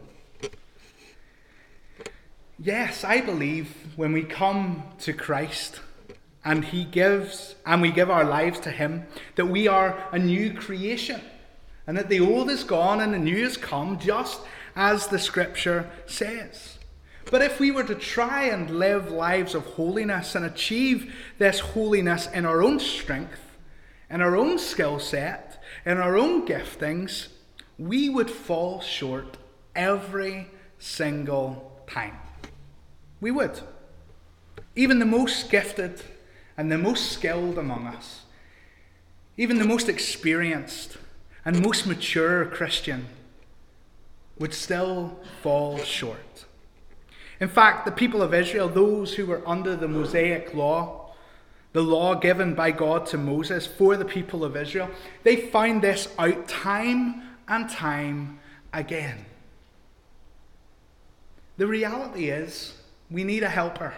Yes, 2.59 3.03
I 3.03 3.21
believe 3.21 3.75
when 3.95 4.13
we 4.13 4.23
come 4.23 4.83
to 4.99 5.13
Christ 5.13 5.81
and 6.45 6.63
He 6.63 6.85
gives, 6.85 7.55
and 7.65 7.81
we 7.81 7.91
give 7.91 8.09
our 8.09 8.23
lives 8.23 8.59
to 8.61 8.71
Him, 8.71 9.07
that 9.35 9.47
we 9.47 9.67
are 9.67 10.07
a 10.11 10.19
new 10.19 10.53
creation 10.53 11.19
and 11.87 11.97
that 11.97 12.09
the 12.09 12.19
old 12.19 12.49
is 12.49 12.63
gone 12.63 13.01
and 13.01 13.13
the 13.13 13.19
new 13.19 13.43
has 13.43 13.57
come, 13.57 13.99
just 13.99 14.41
as 14.75 15.07
the 15.07 15.19
Scripture 15.19 15.89
says. 16.05 16.77
But 17.31 17.41
if 17.41 17.59
we 17.59 17.71
were 17.71 17.83
to 17.83 17.95
try 17.95 18.43
and 18.43 18.79
live 18.79 19.11
lives 19.11 19.55
of 19.55 19.65
holiness 19.65 20.35
and 20.35 20.45
achieve 20.45 21.15
this 21.37 21.59
holiness 21.59 22.27
in 22.27 22.45
our 22.45 22.61
own 22.61 22.79
strength, 22.79 23.41
in 24.09 24.21
our 24.21 24.35
own 24.35 24.59
skill 24.59 24.99
set, 24.99 25.61
in 25.85 25.97
our 25.97 26.17
own 26.17 26.47
giftings, 26.47 27.27
we 27.79 28.09
would 28.09 28.29
fall 28.29 28.79
short 28.81 29.37
every 29.75 30.47
single 30.77 31.81
time. 31.87 32.17
We 33.21 33.31
would. 33.31 33.59
Even 34.75 34.99
the 34.99 35.05
most 35.05 35.49
gifted 35.49 36.01
and 36.57 36.71
the 36.71 36.77
most 36.77 37.11
skilled 37.11 37.57
among 37.57 37.87
us, 37.87 38.23
even 39.37 39.57
the 39.57 39.65
most 39.65 39.89
experienced 39.89 40.97
and 41.43 41.61
most 41.61 41.85
mature 41.85 42.45
Christian, 42.45 43.07
would 44.39 44.53
still 44.53 45.19
fall 45.41 45.77
short. 45.79 46.45
In 47.39 47.49
fact, 47.49 47.85
the 47.85 47.91
people 47.91 48.21
of 48.21 48.33
Israel, 48.33 48.69
those 48.69 49.15
who 49.15 49.25
were 49.25 49.41
under 49.45 49.75
the 49.75 49.87
Mosaic 49.87 50.53
law, 50.53 51.13
the 51.73 51.81
law 51.81 52.15
given 52.15 52.55
by 52.55 52.71
God 52.71 53.05
to 53.07 53.17
Moses 53.17 53.67
for 53.67 53.97
the 53.97 54.05
people 54.05 54.45
of 54.45 54.55
Israel, 54.55 54.89
they 55.23 55.35
found 55.35 55.81
this 55.81 56.07
out 56.17 56.47
time 56.47 57.23
and 57.47 57.69
time 57.69 58.39
again. 58.71 59.25
The 61.57 61.67
reality 61.67 62.29
is, 62.29 62.73
we 63.11 63.23
need 63.23 63.43
a 63.43 63.49
helper. 63.49 63.93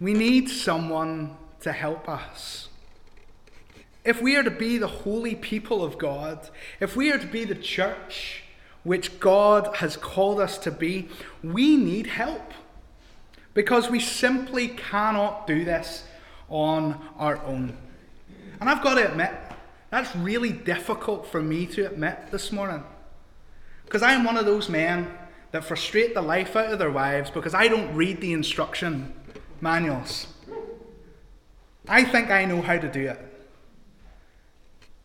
We 0.00 0.14
need 0.14 0.48
someone 0.48 1.36
to 1.60 1.72
help 1.72 2.08
us. 2.08 2.68
If 4.02 4.22
we 4.22 4.34
are 4.36 4.42
to 4.42 4.50
be 4.50 4.78
the 4.78 4.86
holy 4.86 5.34
people 5.34 5.84
of 5.84 5.98
God, 5.98 6.48
if 6.80 6.96
we 6.96 7.12
are 7.12 7.18
to 7.18 7.26
be 7.26 7.44
the 7.44 7.54
church 7.54 8.44
which 8.82 9.20
God 9.20 9.76
has 9.76 9.98
called 9.98 10.40
us 10.40 10.56
to 10.58 10.70
be, 10.70 11.08
we 11.42 11.76
need 11.76 12.06
help. 12.06 12.52
Because 13.52 13.90
we 13.90 14.00
simply 14.00 14.68
cannot 14.68 15.46
do 15.46 15.66
this 15.66 16.04
on 16.48 16.98
our 17.18 17.44
own. 17.44 17.76
And 18.58 18.70
I've 18.70 18.82
got 18.82 18.94
to 18.94 19.10
admit, 19.10 19.34
that's 19.90 20.14
really 20.16 20.52
difficult 20.52 21.26
for 21.26 21.42
me 21.42 21.66
to 21.66 21.86
admit 21.86 22.30
this 22.30 22.52
morning. 22.52 22.82
Because 23.84 24.02
I 24.02 24.12
am 24.12 24.24
one 24.24 24.38
of 24.38 24.46
those 24.46 24.70
men 24.70 25.12
that 25.50 25.64
frustrate 25.64 26.14
the 26.14 26.22
life 26.22 26.56
out 26.56 26.72
of 26.72 26.78
their 26.78 26.90
wives 26.90 27.30
because 27.30 27.54
I 27.54 27.68
don't 27.68 27.94
read 27.94 28.20
the 28.20 28.32
instruction 28.32 29.12
manuals. 29.60 30.26
I 31.88 32.04
think 32.04 32.30
I 32.30 32.44
know 32.44 32.62
how 32.62 32.78
to 32.78 32.88
do 32.88 33.08
it. 33.08 33.18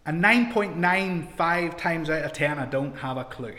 And 0.05 0.23
9.95 0.23 1.77
times 1.77 2.09
out 2.09 2.23
of 2.23 2.33
10, 2.33 2.59
I 2.59 2.65
don't 2.65 2.95
have 2.97 3.17
a 3.17 3.23
clue. 3.23 3.55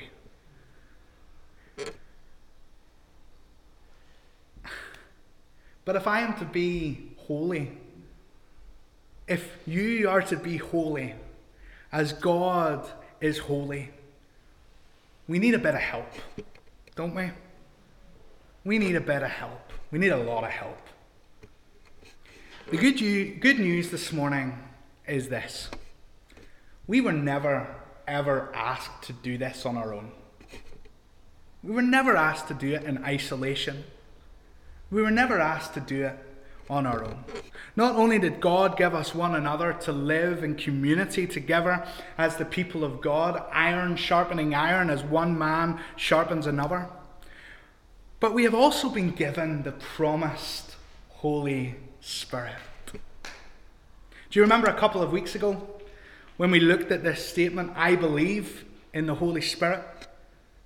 But 5.84 5.96
if 5.96 6.06
I 6.06 6.20
am 6.20 6.36
to 6.38 6.44
be 6.44 7.12
holy, 7.16 7.72
if 9.26 9.56
you 9.66 10.08
are 10.08 10.22
to 10.22 10.36
be 10.36 10.56
holy 10.56 11.14
as 11.92 12.12
God 12.12 12.88
is 13.20 13.38
holy, 13.38 13.90
we 15.28 15.38
need 15.38 15.54
a 15.54 15.58
bit 15.58 15.74
of 15.74 15.80
help 15.80 16.12
don't 16.96 17.14
we? 17.14 17.30
We 18.64 18.78
need 18.78 18.96
a 18.96 19.00
bit 19.00 19.22
of 19.22 19.30
help. 19.30 19.65
We 19.90 19.98
need 20.00 20.10
a 20.10 20.16
lot 20.16 20.42
of 20.42 20.50
help. 20.50 20.78
The 22.70 22.76
good, 22.76 23.40
good 23.40 23.60
news 23.60 23.90
this 23.90 24.12
morning 24.12 24.58
is 25.06 25.28
this 25.28 25.70
we 26.88 27.00
were 27.00 27.12
never, 27.12 27.68
ever 28.08 28.52
asked 28.54 29.02
to 29.04 29.12
do 29.12 29.38
this 29.38 29.64
on 29.64 29.76
our 29.76 29.94
own. 29.94 30.10
We 31.62 31.72
were 31.72 31.82
never 31.82 32.16
asked 32.16 32.48
to 32.48 32.54
do 32.54 32.74
it 32.74 32.82
in 32.82 33.04
isolation. 33.04 33.84
We 34.90 35.02
were 35.02 35.10
never 35.10 35.40
asked 35.40 35.74
to 35.74 35.80
do 35.80 36.06
it 36.06 36.18
on 36.68 36.86
our 36.86 37.04
own. 37.04 37.24
Not 37.76 37.94
only 37.94 38.18
did 38.18 38.40
God 38.40 38.76
give 38.76 38.94
us 38.94 39.14
one 39.14 39.36
another 39.36 39.72
to 39.72 39.92
live 39.92 40.42
in 40.42 40.56
community 40.56 41.28
together 41.28 41.86
as 42.18 42.36
the 42.36 42.44
people 42.44 42.82
of 42.82 43.00
God, 43.00 43.44
iron 43.52 43.94
sharpening 43.94 44.54
iron 44.54 44.90
as 44.90 45.04
one 45.04 45.38
man 45.38 45.80
sharpens 45.94 46.46
another, 46.46 46.88
but 48.20 48.32
we 48.32 48.44
have 48.44 48.54
also 48.54 48.88
been 48.88 49.10
given 49.10 49.62
the 49.62 49.72
promised 49.72 50.76
Holy 51.10 51.76
Spirit. 52.00 52.54
Do 52.92 53.00
you 54.30 54.42
remember 54.42 54.68
a 54.68 54.74
couple 54.74 55.02
of 55.02 55.12
weeks 55.12 55.34
ago 55.34 55.66
when 56.36 56.50
we 56.50 56.60
looked 56.60 56.90
at 56.90 57.02
this 57.02 57.26
statement, 57.26 57.72
I 57.76 57.96
believe 57.96 58.64
in 58.92 59.06
the 59.06 59.14
Holy 59.14 59.40
Spirit? 59.40 59.82
Do 60.00 60.06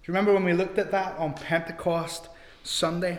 you 0.05 0.15
remember 0.15 0.33
when 0.33 0.45
we 0.45 0.53
looked 0.53 0.79
at 0.79 0.91
that 0.93 1.17
on 1.19 1.35
Pentecost 1.35 2.29
Sunday? 2.63 3.19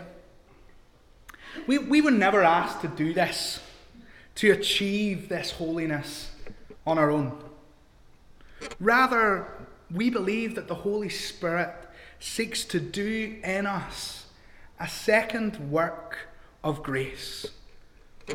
We, 1.66 1.78
we 1.78 2.00
were 2.00 2.10
never 2.10 2.42
asked 2.42 2.80
to 2.80 2.88
do 2.88 3.12
this, 3.12 3.60
to 4.36 4.50
achieve 4.50 5.28
this 5.28 5.52
holiness 5.52 6.30
on 6.86 6.98
our 6.98 7.10
own. 7.10 7.38
Rather, 8.80 9.46
we 9.90 10.08
believe 10.10 10.54
that 10.54 10.68
the 10.68 10.74
Holy 10.74 11.08
Spirit 11.08 11.74
seeks 12.18 12.64
to 12.64 12.80
do 12.80 13.38
in 13.44 13.66
us 13.66 14.21
a 14.78 14.88
second 14.88 15.70
work 15.70 16.18
of 16.62 16.82
grace, 16.82 17.46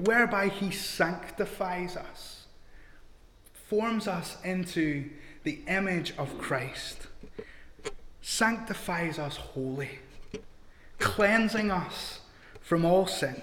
whereby 0.04 0.48
He 0.48 0.72
sanctifies 0.72 1.96
us, 1.96 2.46
forms 3.68 4.08
us 4.08 4.38
into 4.44 5.10
the 5.44 5.60
image 5.68 6.14
of 6.18 6.38
Christ, 6.38 7.08
sanctifies 8.22 9.18
us 9.20 9.38
wholly, 9.38 10.00
cleansing 11.00 11.72
us 11.72 12.20
from 12.62 12.84
all 12.84 13.08
sin, 13.08 13.42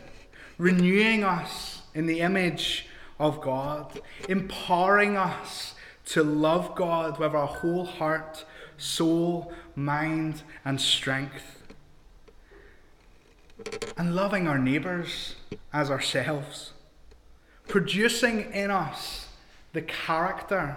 renewing 0.58 1.24
us 1.24 1.82
in 1.94 2.06
the 2.06 2.20
image 2.20 2.86
of 3.18 3.40
God, 3.40 4.00
empowering 4.28 5.16
us 5.16 5.74
to 6.06 6.22
love 6.22 6.74
God 6.74 7.18
with 7.18 7.34
our 7.34 7.46
whole 7.46 7.84
heart, 7.84 8.44
soul, 8.76 9.52
mind, 9.74 10.42
and 10.64 10.80
strength. 10.80 11.63
And 13.96 14.16
loving 14.16 14.48
our 14.48 14.58
neighbours 14.58 15.36
as 15.72 15.90
ourselves, 15.90 16.72
producing 17.68 18.52
in 18.52 18.70
us 18.70 19.28
the 19.72 19.82
character 19.82 20.76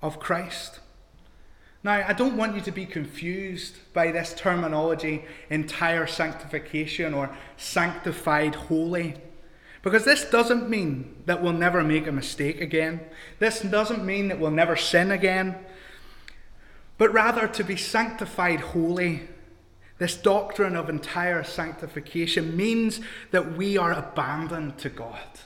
of 0.00 0.18
Christ. 0.18 0.80
Now, 1.84 2.04
I 2.06 2.12
don't 2.12 2.36
want 2.36 2.54
you 2.54 2.60
to 2.62 2.70
be 2.70 2.86
confused 2.86 3.76
by 3.92 4.12
this 4.12 4.34
terminology, 4.34 5.24
entire 5.50 6.06
sanctification 6.06 7.12
or 7.12 7.34
sanctified 7.56 8.54
wholly. 8.54 9.16
Because 9.82 10.04
this 10.04 10.24
doesn't 10.24 10.70
mean 10.70 11.16
that 11.26 11.42
we'll 11.42 11.52
never 11.52 11.82
make 11.82 12.06
a 12.06 12.12
mistake 12.12 12.60
again. 12.60 13.00
This 13.40 13.60
doesn't 13.60 14.04
mean 14.04 14.28
that 14.28 14.38
we'll 14.38 14.52
never 14.52 14.76
sin 14.76 15.10
again. 15.10 15.56
But 16.98 17.12
rather 17.12 17.48
to 17.48 17.64
be 17.64 17.76
sanctified 17.76 18.60
wholly. 18.60 19.28
This 20.02 20.16
doctrine 20.16 20.74
of 20.74 20.88
entire 20.88 21.44
sanctification 21.44 22.56
means 22.56 23.00
that 23.30 23.56
we 23.56 23.78
are 23.78 23.92
abandoned 23.92 24.76
to 24.78 24.88
God, 24.88 25.38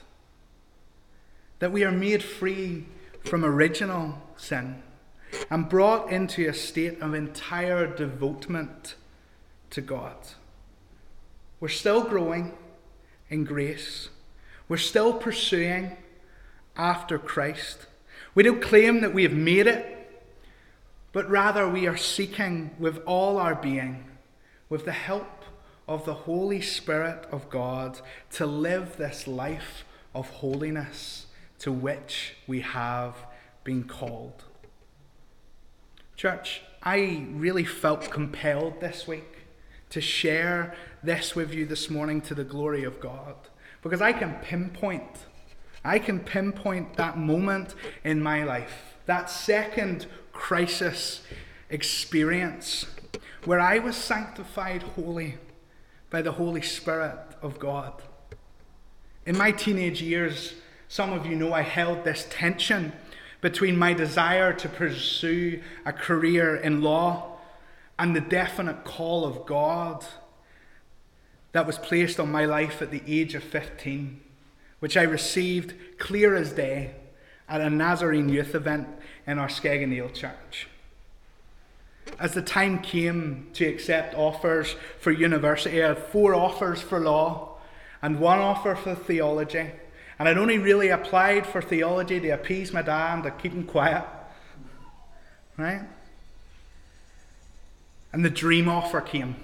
that 1.59 1.71
we 1.71 1.83
are 1.83 1.91
made 1.91 2.23
free 2.23 2.87
from 3.23 3.45
original 3.45 4.19
sin 4.35 4.81
and 5.51 5.69
brought 5.69 6.11
into 6.11 6.49
a 6.49 6.55
state 6.55 6.99
of 7.01 7.13
entire 7.13 7.85
devotement 7.85 8.95
to 9.69 9.81
God. 9.81 10.15
We're 11.59 11.67
still 11.67 12.01
growing 12.01 12.57
in 13.29 13.43
grace. 13.43 14.09
We're 14.67 14.77
still 14.77 15.13
pursuing 15.13 15.97
after 16.75 17.19
Christ. 17.19 17.85
We 18.33 18.41
don't 18.41 18.59
claim 18.59 19.01
that 19.01 19.13
we 19.13 19.21
have 19.21 19.33
made 19.33 19.67
it, 19.67 20.25
but 21.11 21.29
rather 21.29 21.69
we 21.69 21.85
are 21.85 21.95
seeking 21.95 22.71
with 22.79 22.97
all 23.05 23.37
our 23.37 23.53
being, 23.53 24.05
with 24.69 24.85
the 24.85 24.91
help 24.91 25.43
of 25.87 26.05
the 26.05 26.13
Holy 26.13 26.61
Spirit 26.61 27.25
of 27.31 27.49
God, 27.49 28.01
to 28.31 28.45
live 28.45 28.97
this 28.97 29.27
life 29.27 29.85
of 30.13 30.29
holiness 30.29 31.27
to 31.59 31.71
which 31.71 32.35
we 32.45 32.61
have 32.61 33.15
been 33.63 33.83
called. 33.83 34.43
Church, 36.15 36.61
I 36.83 37.27
really 37.31 37.63
felt 37.63 38.11
compelled 38.11 38.81
this 38.81 39.07
week 39.07 39.37
to 39.89 40.01
share 40.01 40.75
this 41.01 41.35
with 41.35 41.53
you 41.53 41.65
this 41.65 41.89
morning 41.89 42.21
to 42.21 42.35
the 42.35 42.43
glory 42.43 42.83
of 42.83 42.99
God. 42.99 43.35
Because 43.81 44.01
I 44.01 44.11
can 44.11 44.35
pinpoint, 44.41 45.25
I 45.83 45.99
can 45.99 46.19
pinpoint 46.19 46.97
that 46.97 47.17
moment 47.17 47.75
in 48.03 48.21
my 48.21 48.43
life, 48.43 48.97
that 49.05 49.29
second 49.29 50.07
crisis 50.33 51.21
experience 51.69 52.85
where 53.47 53.61
I 53.61 53.79
was 53.79 53.95
sanctified 53.95 54.83
wholly 54.83 55.37
by 56.09 56.21
the 56.21 56.33
Holy 56.33 56.61
Spirit 56.61 57.17
of 57.41 57.57
God. 57.59 57.93
In 59.25 59.37
my 59.37 59.51
teenage 59.51 60.01
years, 60.01 60.55
some 60.89 61.13
of 61.13 61.25
you 61.25 61.33
know 61.33 61.53
I 61.53 61.61
held 61.61 62.03
this 62.03 62.27
tension 62.29 62.91
between 63.39 63.79
my 63.79 63.93
desire 63.93 64.51
to 64.51 64.67
pursue 64.67 65.61
a 65.85 65.93
career 65.93 66.57
in 66.57 66.81
law 66.81 67.37
and 67.97 68.13
the 68.13 68.19
definite 68.19 68.83
call 68.83 69.23
of 69.23 69.45
God 69.45 70.05
that 71.53 71.65
was 71.65 71.77
placed 71.77 72.19
on 72.19 72.29
my 72.29 72.43
life 72.43 72.81
at 72.81 72.91
the 72.91 73.01
age 73.07 73.33
of 73.33 73.43
15, 73.43 74.19
which 74.81 74.97
I 74.97 75.03
received 75.03 75.73
clear 75.97 76.35
as 76.35 76.51
day 76.51 76.95
at 77.47 77.61
a 77.61 77.69
Nazarene 77.69 78.27
youth 78.27 78.53
event 78.53 78.89
in 79.25 79.39
our 79.39 79.47
Skegoneill 79.47 80.13
church. 80.13 80.67
As 82.19 82.33
the 82.33 82.41
time 82.41 82.79
came 82.79 83.47
to 83.53 83.65
accept 83.65 84.15
offers 84.15 84.75
for 84.99 85.11
university, 85.11 85.83
I 85.83 85.89
had 85.89 85.97
four 85.97 86.33
offers 86.33 86.81
for 86.81 86.99
law 86.99 87.57
and 88.01 88.19
one 88.19 88.39
offer 88.39 88.75
for 88.75 88.95
theology. 88.95 89.71
And 90.19 90.27
I'd 90.27 90.37
only 90.37 90.57
really 90.57 90.89
applied 90.89 91.45
for 91.45 91.61
theology 91.61 92.19
to 92.19 92.29
appease 92.29 92.73
my 92.73 92.81
dad 92.81 93.15
and 93.15 93.23
to 93.23 93.31
keep 93.31 93.53
him 93.53 93.63
quiet. 93.63 94.03
Right? 95.57 95.81
And 98.11 98.25
the 98.25 98.29
dream 98.29 98.67
offer 98.67 99.01
came 99.01 99.35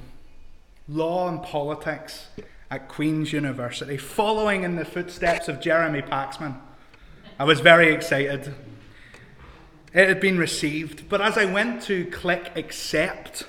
law 0.87 1.29
and 1.29 1.41
politics 1.41 2.27
at 2.69 2.89
Queen's 2.89 3.31
University, 3.31 3.97
following 3.97 4.63
in 4.63 4.75
the 4.75 4.85
footsteps 4.85 5.47
of 5.47 5.61
Jeremy 5.61 6.01
Paxman. 6.01 6.59
I 7.39 7.43
was 7.43 7.59
very 7.59 7.93
excited. 7.93 8.53
It 9.93 10.07
had 10.07 10.19
been 10.19 10.39
received, 10.39 11.07
but 11.07 11.21
as 11.21 11.37
I 11.37 11.45
went 11.45 11.83
to 11.83 12.05
click 12.05 12.51
accept, 12.55 13.45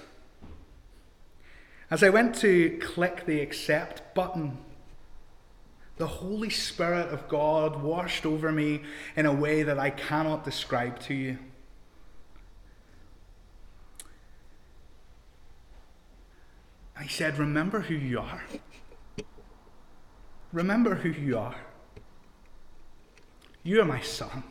as 1.91 2.03
I 2.03 2.11
went 2.11 2.35
to 2.37 2.79
click 2.83 3.25
the 3.25 3.41
accept 3.41 4.15
button, 4.15 4.59
the 5.97 6.07
Holy 6.07 6.51
Spirit 6.51 7.09
of 7.09 7.29
God 7.29 7.83
washed 7.83 8.27
over 8.27 8.53
me 8.53 8.83
in 9.17 9.25
a 9.25 9.33
way 9.33 9.63
that 9.63 9.79
I 9.79 9.91
cannot 9.91 10.45
describe 10.45 10.99
to 11.01 11.15
you. 11.15 11.39
I 16.97 17.07
said, 17.07 17.39
Remember 17.39 17.81
who 17.81 17.95
you 17.95 18.21
are. 18.21 18.43
Remember 20.53 20.97
who 20.97 21.09
you 21.09 21.39
are. 21.39 21.57
You 23.63 23.81
are 23.81 23.87
my 23.87 24.01
son, 24.01 24.45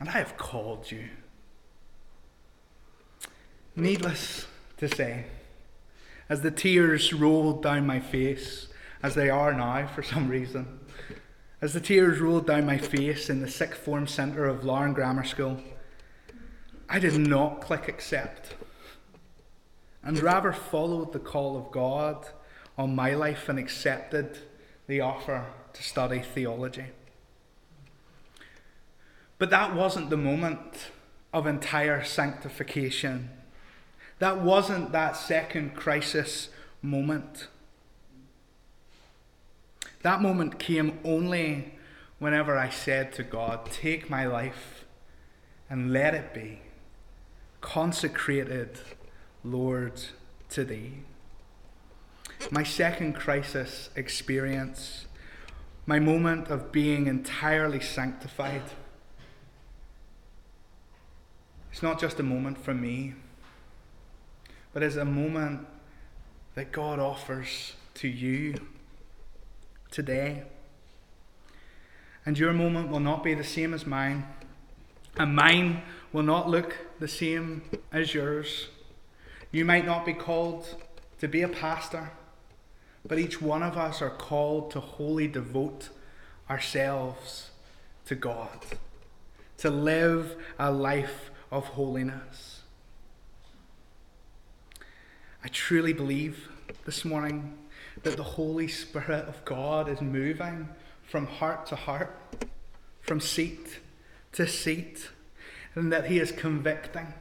and 0.00 0.08
I 0.08 0.12
have 0.12 0.36
called 0.36 0.90
you. 0.90 1.08
Needless 3.76 4.46
to 4.78 4.88
say, 4.88 5.24
as 6.28 6.40
the 6.40 6.50
tears 6.50 7.12
rolled 7.12 7.62
down 7.62 7.86
my 7.86 8.00
face, 8.00 8.68
as 9.02 9.14
they 9.14 9.28
are 9.28 9.52
now 9.52 9.86
for 9.86 10.02
some 10.02 10.28
reason. 10.28 10.80
As 11.60 11.72
the 11.74 11.80
tears 11.80 12.20
rolled 12.20 12.46
down 12.46 12.66
my 12.66 12.78
face 12.78 13.28
in 13.28 13.40
the 13.40 13.50
sixth 13.50 13.80
form 13.80 14.06
centre 14.06 14.46
of 14.46 14.64
Larne 14.64 14.94
Grammar 14.94 15.24
School, 15.24 15.60
I 16.88 16.98
did 16.98 17.16
not 17.16 17.60
click 17.60 17.88
accept 17.88 18.54
and 20.02 20.20
rather 20.20 20.52
followed 20.52 21.12
the 21.12 21.18
call 21.18 21.56
of 21.56 21.70
God 21.70 22.26
on 22.76 22.94
my 22.94 23.14
life 23.14 23.48
and 23.48 23.58
accepted 23.58 24.38
the 24.86 25.00
offer 25.00 25.46
to 25.72 25.82
study 25.82 26.20
theology. 26.20 26.86
But 29.38 29.50
that 29.50 29.74
wasn't 29.74 30.10
the 30.10 30.16
moment 30.16 30.90
of 31.32 31.46
entire 31.46 32.04
sanctification. 32.04 33.30
That 34.20 34.40
wasn't 34.40 34.92
that 34.92 35.16
second 35.16 35.74
crisis 35.74 36.48
moment. 36.80 37.48
That 40.02 40.22
moment 40.22 40.58
came 40.58 40.98
only 41.04 41.74
whenever 42.18 42.56
I 42.56 42.68
said 42.68 43.12
to 43.14 43.22
God, 43.22 43.66
Take 43.70 44.08
my 44.08 44.26
life 44.26 44.84
and 45.68 45.92
let 45.92 46.14
it 46.14 46.32
be 46.32 46.60
consecrated, 47.60 48.78
Lord, 49.42 50.00
to 50.50 50.64
Thee. 50.64 50.98
My 52.50 52.62
second 52.62 53.14
crisis 53.14 53.88
experience, 53.96 55.06
my 55.86 55.98
moment 55.98 56.48
of 56.48 56.70
being 56.70 57.06
entirely 57.06 57.80
sanctified, 57.80 58.62
it's 61.74 61.82
not 61.82 61.98
just 61.98 62.20
a 62.20 62.22
moment 62.22 62.56
for 62.56 62.72
me, 62.72 63.14
but 64.72 64.84
it's 64.84 64.94
a 64.94 65.04
moment 65.04 65.66
that 66.54 66.70
God 66.70 67.00
offers 67.00 67.72
to 67.94 68.06
you 68.06 68.54
today. 69.90 70.44
And 72.24 72.38
your 72.38 72.52
moment 72.52 72.90
will 72.90 73.00
not 73.00 73.24
be 73.24 73.34
the 73.34 73.42
same 73.42 73.74
as 73.74 73.88
mine, 73.88 74.24
and 75.16 75.34
mine 75.34 75.82
will 76.12 76.22
not 76.22 76.48
look 76.48 76.76
the 77.00 77.08
same 77.08 77.62
as 77.90 78.14
yours. 78.14 78.68
You 79.50 79.64
might 79.64 79.84
not 79.84 80.06
be 80.06 80.12
called 80.12 80.76
to 81.18 81.26
be 81.26 81.42
a 81.42 81.48
pastor, 81.48 82.12
but 83.04 83.18
each 83.18 83.42
one 83.42 83.64
of 83.64 83.76
us 83.76 84.00
are 84.00 84.10
called 84.10 84.70
to 84.70 84.78
wholly 84.78 85.26
devote 85.26 85.88
ourselves 86.48 87.50
to 88.06 88.14
God, 88.14 88.60
to 89.58 89.70
live 89.70 90.36
a 90.56 90.70
life 90.70 91.32
of 91.50 91.64
holiness. 91.66 92.62
I 95.42 95.48
truly 95.48 95.92
believe 95.92 96.48
this 96.84 97.04
morning 97.04 97.58
that 98.02 98.16
the 98.16 98.22
Holy 98.22 98.68
Spirit 98.68 99.28
of 99.28 99.44
God 99.44 99.88
is 99.88 100.00
moving 100.00 100.68
from 101.02 101.26
heart 101.26 101.66
to 101.66 101.76
heart, 101.76 102.16
from 103.02 103.20
seat 103.20 103.80
to 104.32 104.46
seat, 104.46 105.10
and 105.74 105.92
that 105.92 106.06
He 106.06 106.18
is 106.18 106.32
convicting, 106.32 107.12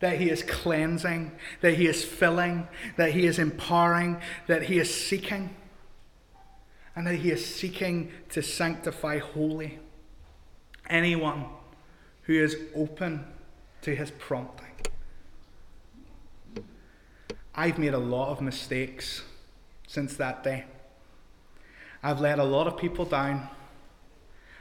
that 0.00 0.18
He 0.18 0.30
is 0.30 0.42
cleansing, 0.42 1.32
that 1.60 1.74
He 1.74 1.86
is 1.86 2.04
filling, 2.04 2.68
that 2.96 3.12
He 3.12 3.26
is 3.26 3.38
empowering, 3.38 4.20
that 4.46 4.64
He 4.64 4.78
is 4.78 4.92
seeking, 4.92 5.54
and 6.96 7.06
that 7.06 7.16
He 7.16 7.30
is 7.30 7.44
seeking 7.44 8.10
to 8.30 8.42
sanctify 8.42 9.18
wholly 9.18 9.78
anyone 10.88 11.46
who 12.22 12.34
is 12.34 12.56
open 12.74 13.24
to 13.82 13.94
His 13.94 14.10
prompting. 14.10 14.66
I've 17.54 17.78
made 17.78 17.94
a 17.94 17.98
lot 17.98 18.30
of 18.30 18.40
mistakes 18.40 19.22
since 19.86 20.16
that 20.16 20.42
day. 20.44 20.64
I've 22.02 22.20
let 22.20 22.38
a 22.38 22.44
lot 22.44 22.66
of 22.66 22.76
people 22.76 23.04
down, 23.04 23.48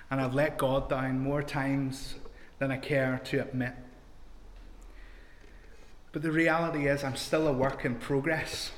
and 0.09 0.19
I've 0.19 0.33
let 0.33 0.57
God 0.57 0.89
down 0.89 1.19
more 1.19 1.41
times 1.41 2.15
than 2.57 2.71
I 2.71 2.77
care 2.77 3.21
to 3.25 3.41
admit. 3.41 3.73
But 6.11 6.23
the 6.23 6.31
reality 6.31 6.87
is, 6.87 7.03
I'm 7.03 7.15
still 7.15 7.47
a 7.47 7.53
work 7.53 7.85
in 7.85 7.95
progress, 7.95 8.71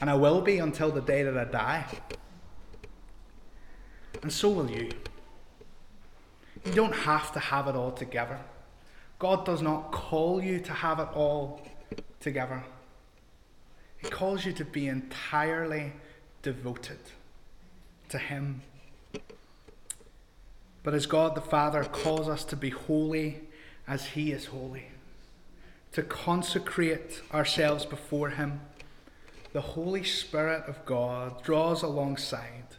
and 0.00 0.10
I 0.10 0.14
will 0.14 0.42
be 0.42 0.58
until 0.58 0.90
the 0.90 1.00
day 1.00 1.22
that 1.22 1.36
I 1.36 1.44
die. 1.44 1.86
And 4.22 4.32
so 4.32 4.50
will 4.50 4.70
you. 4.70 4.90
You 6.64 6.72
don't 6.72 6.94
have 6.94 7.32
to 7.32 7.40
have 7.40 7.66
it 7.68 7.74
all 7.74 7.92
together. 7.92 8.38
God 9.18 9.44
does 9.44 9.62
not 9.62 9.92
call 9.92 10.42
you 10.42 10.60
to 10.60 10.72
have 10.72 10.98
it 10.98 11.08
all 11.14 11.62
together. 12.20 12.62
He 13.98 14.08
calls 14.08 14.44
you 14.44 14.52
to 14.54 14.64
be 14.64 14.86
entirely 14.88 15.92
devoted 16.42 16.98
to 18.10 18.18
Him. 18.18 18.62
But 20.82 20.94
as 20.94 21.06
God 21.06 21.34
the 21.34 21.40
Father 21.40 21.84
calls 21.84 22.28
us 22.28 22.44
to 22.44 22.56
be 22.56 22.70
holy 22.70 23.40
as 23.88 24.08
He 24.08 24.32
is 24.32 24.46
holy, 24.46 24.88
to 25.92 26.02
consecrate 26.02 27.22
ourselves 27.32 27.86
before 27.86 28.30
Him, 28.30 28.60
the 29.54 29.60
Holy 29.60 30.02
Spirit 30.02 30.64
of 30.66 30.84
God 30.84 31.42
draws 31.42 31.82
alongside 31.82 32.76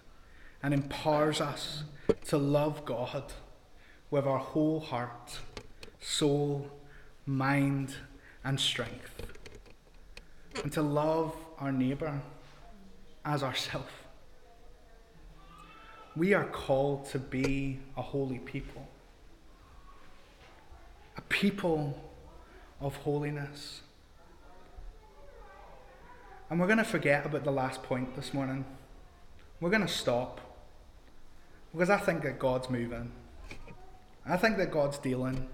and 0.62 0.74
empowers 0.74 1.39
us 1.39 1.84
to 2.26 2.38
love 2.38 2.86
God 2.86 3.32
with 4.12 4.26
our 4.28 4.39
whole 4.39 4.80
heart, 4.80 5.39
soul, 6.06 6.70
mind, 7.26 7.96
and 8.44 8.60
strength 8.60 9.24
and 10.63 10.72
to 10.72 10.82
love 10.82 11.36
our 11.58 11.72
neighbour 11.72 12.22
as 13.26 13.41
ourselves. 13.41 13.91
We 16.15 16.34
are 16.34 16.46
called 16.46 17.08
to 17.08 17.20
be 17.20 17.80
a 17.98 18.02
holy 18.02 18.39
people, 18.39 18.88
a 21.18 21.22
people 21.22 22.00
of 22.80 22.96
holiness. 22.98 23.82
And 26.50 26.60
we're 26.60 26.68
going 26.68 26.78
to 26.78 26.84
forget 26.86 27.26
about 27.26 27.44
the 27.44 27.52
last 27.52 27.82
point 27.82 28.15
this 28.15 28.34
morning. 28.34 28.63
We're 29.60 29.72
going 29.72 29.86
to 29.86 29.91
stop 29.91 30.39
because 31.74 31.89
I 31.89 31.98
think 31.98 32.22
that 32.24 32.38
God's 32.38 32.70
moving. 32.70 33.12
I 34.26 34.38
think 34.38 34.58
that 34.58 34.72
God's 34.72 35.00
dealing 35.00 35.48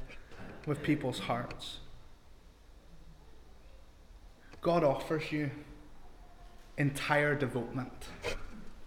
with 0.65 0.83
people's 0.83 1.19
hearts. 1.19 1.79
God 4.61 4.83
offers 4.83 5.31
you 5.31 5.51
entire 6.77 7.35
devotement 7.35 7.91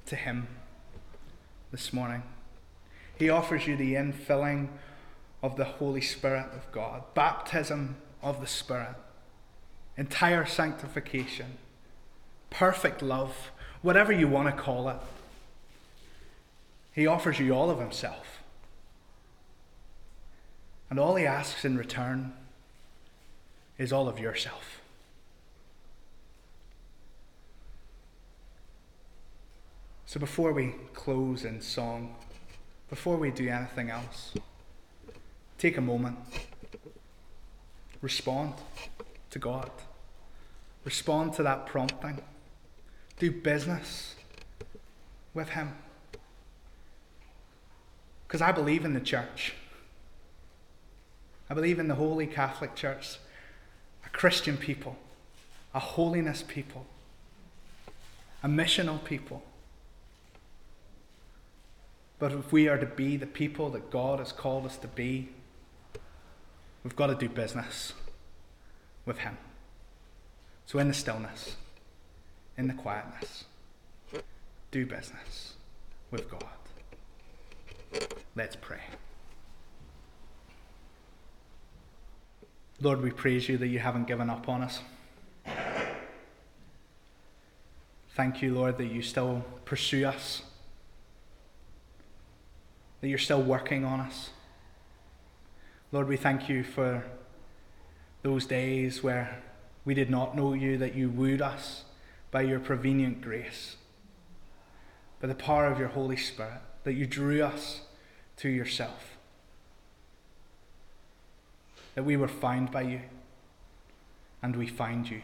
to 0.06 0.16
Him 0.16 0.46
this 1.72 1.92
morning. 1.92 2.22
He 3.18 3.28
offers 3.28 3.66
you 3.66 3.76
the 3.76 3.94
infilling 3.94 4.68
of 5.42 5.56
the 5.56 5.64
Holy 5.64 6.00
Spirit 6.00 6.46
of 6.54 6.70
God, 6.72 7.02
baptism 7.14 7.96
of 8.22 8.40
the 8.40 8.46
Spirit, 8.46 8.94
entire 9.96 10.46
sanctification, 10.46 11.58
perfect 12.50 13.02
love, 13.02 13.50
whatever 13.82 14.12
you 14.12 14.28
want 14.28 14.54
to 14.54 14.62
call 14.62 14.88
it. 14.88 14.96
He 16.92 17.06
offers 17.06 17.40
you 17.40 17.52
all 17.52 17.70
of 17.70 17.78
Himself. 17.80 18.43
And 20.90 20.98
all 20.98 21.16
He 21.16 21.26
asks 21.26 21.64
in 21.64 21.76
return 21.76 22.32
is 23.78 23.92
all 23.92 24.08
of 24.08 24.18
yourself. 24.18 24.80
So 30.06 30.20
before 30.20 30.52
we 30.52 30.74
close 30.92 31.44
in 31.44 31.60
song, 31.60 32.14
before 32.88 33.16
we 33.16 33.32
do 33.32 33.48
anything 33.48 33.90
else, 33.90 34.32
take 35.58 35.76
a 35.76 35.80
moment, 35.80 36.16
respond 38.00 38.54
to 39.30 39.40
God, 39.40 39.70
respond 40.84 41.32
to 41.34 41.42
that 41.42 41.66
prompting, 41.66 42.22
do 43.18 43.32
business 43.32 44.14
with 45.32 45.48
Him. 45.48 45.74
Because 48.28 48.40
I 48.40 48.52
believe 48.52 48.84
in 48.84 48.94
the 48.94 49.00
church. 49.00 49.54
I 51.48 51.54
believe 51.54 51.78
in 51.78 51.88
the 51.88 51.94
Holy 51.94 52.26
Catholic 52.26 52.74
Church, 52.74 53.18
a 54.04 54.08
Christian 54.08 54.56
people, 54.56 54.96
a 55.74 55.78
holiness 55.78 56.42
people, 56.46 56.86
a 58.42 58.48
missional 58.48 59.02
people 59.04 59.42
but 62.18 62.32
if 62.32 62.52
we 62.52 62.68
are 62.68 62.78
to 62.78 62.86
be 62.86 63.18
the 63.18 63.26
people 63.26 63.68
that 63.70 63.90
God 63.90 64.18
has 64.18 64.32
called 64.32 64.66
us 64.66 64.76
to 64.78 64.88
be, 64.88 65.28
we've 66.82 66.96
got 66.96 67.08
to 67.08 67.14
do 67.14 67.28
business 67.28 67.92
with 69.04 69.18
Him. 69.18 69.36
So, 70.66 70.78
in 70.78 70.88
the 70.88 70.94
stillness, 70.94 71.56
in 72.56 72.68
the 72.68 72.72
quietness, 72.72 73.44
do 74.70 74.86
business 74.86 75.54
with 76.10 76.30
God. 76.30 76.46
Let's 78.34 78.56
pray. 78.56 78.80
Lord, 82.84 83.02
we 83.02 83.10
praise 83.10 83.48
you 83.48 83.58
that 83.58 83.66
you 83.66 83.80
haven't 83.80 84.06
given 84.06 84.30
up 84.30 84.48
on 84.48 84.62
us. 84.62 84.80
Thank 88.14 88.42
you, 88.42 88.54
Lord, 88.54 88.78
that 88.78 88.86
you 88.86 89.02
still 89.02 89.44
pursue 89.64 90.06
us 90.06 90.42
that 93.04 93.10
you're 93.10 93.18
still 93.18 93.42
working 93.42 93.84
on 93.84 94.00
us. 94.00 94.30
Lord, 95.92 96.08
we 96.08 96.16
thank 96.16 96.48
you 96.48 96.64
for 96.64 97.04
those 98.22 98.46
days 98.46 99.02
where 99.02 99.42
we 99.84 99.92
did 99.92 100.08
not 100.08 100.34
know 100.34 100.54
you, 100.54 100.78
that 100.78 100.94
you 100.94 101.10
wooed 101.10 101.42
us 101.42 101.84
by 102.30 102.40
your 102.40 102.58
prevenient 102.58 103.20
grace, 103.20 103.76
by 105.20 105.28
the 105.28 105.34
power 105.34 105.66
of 105.66 105.78
your 105.78 105.88
Holy 105.88 106.16
Spirit, 106.16 106.62
that 106.84 106.94
you 106.94 107.06
drew 107.06 107.42
us 107.42 107.82
to 108.38 108.48
yourself, 108.48 109.13
that 111.94 112.04
we 112.04 112.16
were 112.16 112.28
found 112.28 112.70
by 112.70 112.82
you, 112.82 113.00
and 114.42 114.56
we 114.56 114.66
find 114.66 115.08
you. 115.08 115.22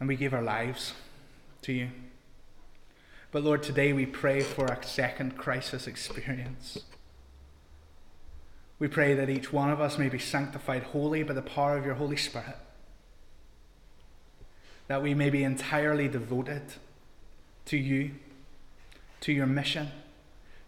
And 0.00 0.08
we 0.08 0.16
give 0.16 0.34
our 0.34 0.42
lives 0.42 0.94
to 1.62 1.72
you. 1.72 1.90
But 3.30 3.42
Lord, 3.42 3.62
today 3.62 3.92
we 3.92 4.06
pray 4.06 4.40
for 4.40 4.66
a 4.66 4.82
second 4.84 5.36
crisis 5.36 5.86
experience. 5.86 6.78
We 8.78 8.88
pray 8.88 9.14
that 9.14 9.28
each 9.28 9.52
one 9.52 9.70
of 9.70 9.80
us 9.80 9.98
may 9.98 10.08
be 10.08 10.18
sanctified 10.18 10.84
wholly 10.84 11.24
by 11.24 11.34
the 11.34 11.42
power 11.42 11.76
of 11.76 11.84
your 11.84 11.96
Holy 11.96 12.16
Spirit. 12.16 12.56
That 14.86 15.02
we 15.02 15.14
may 15.14 15.30
be 15.30 15.42
entirely 15.44 16.08
devoted 16.08 16.62
to 17.66 17.76
you, 17.76 18.12
to 19.20 19.32
your 19.32 19.46
mission, 19.46 19.88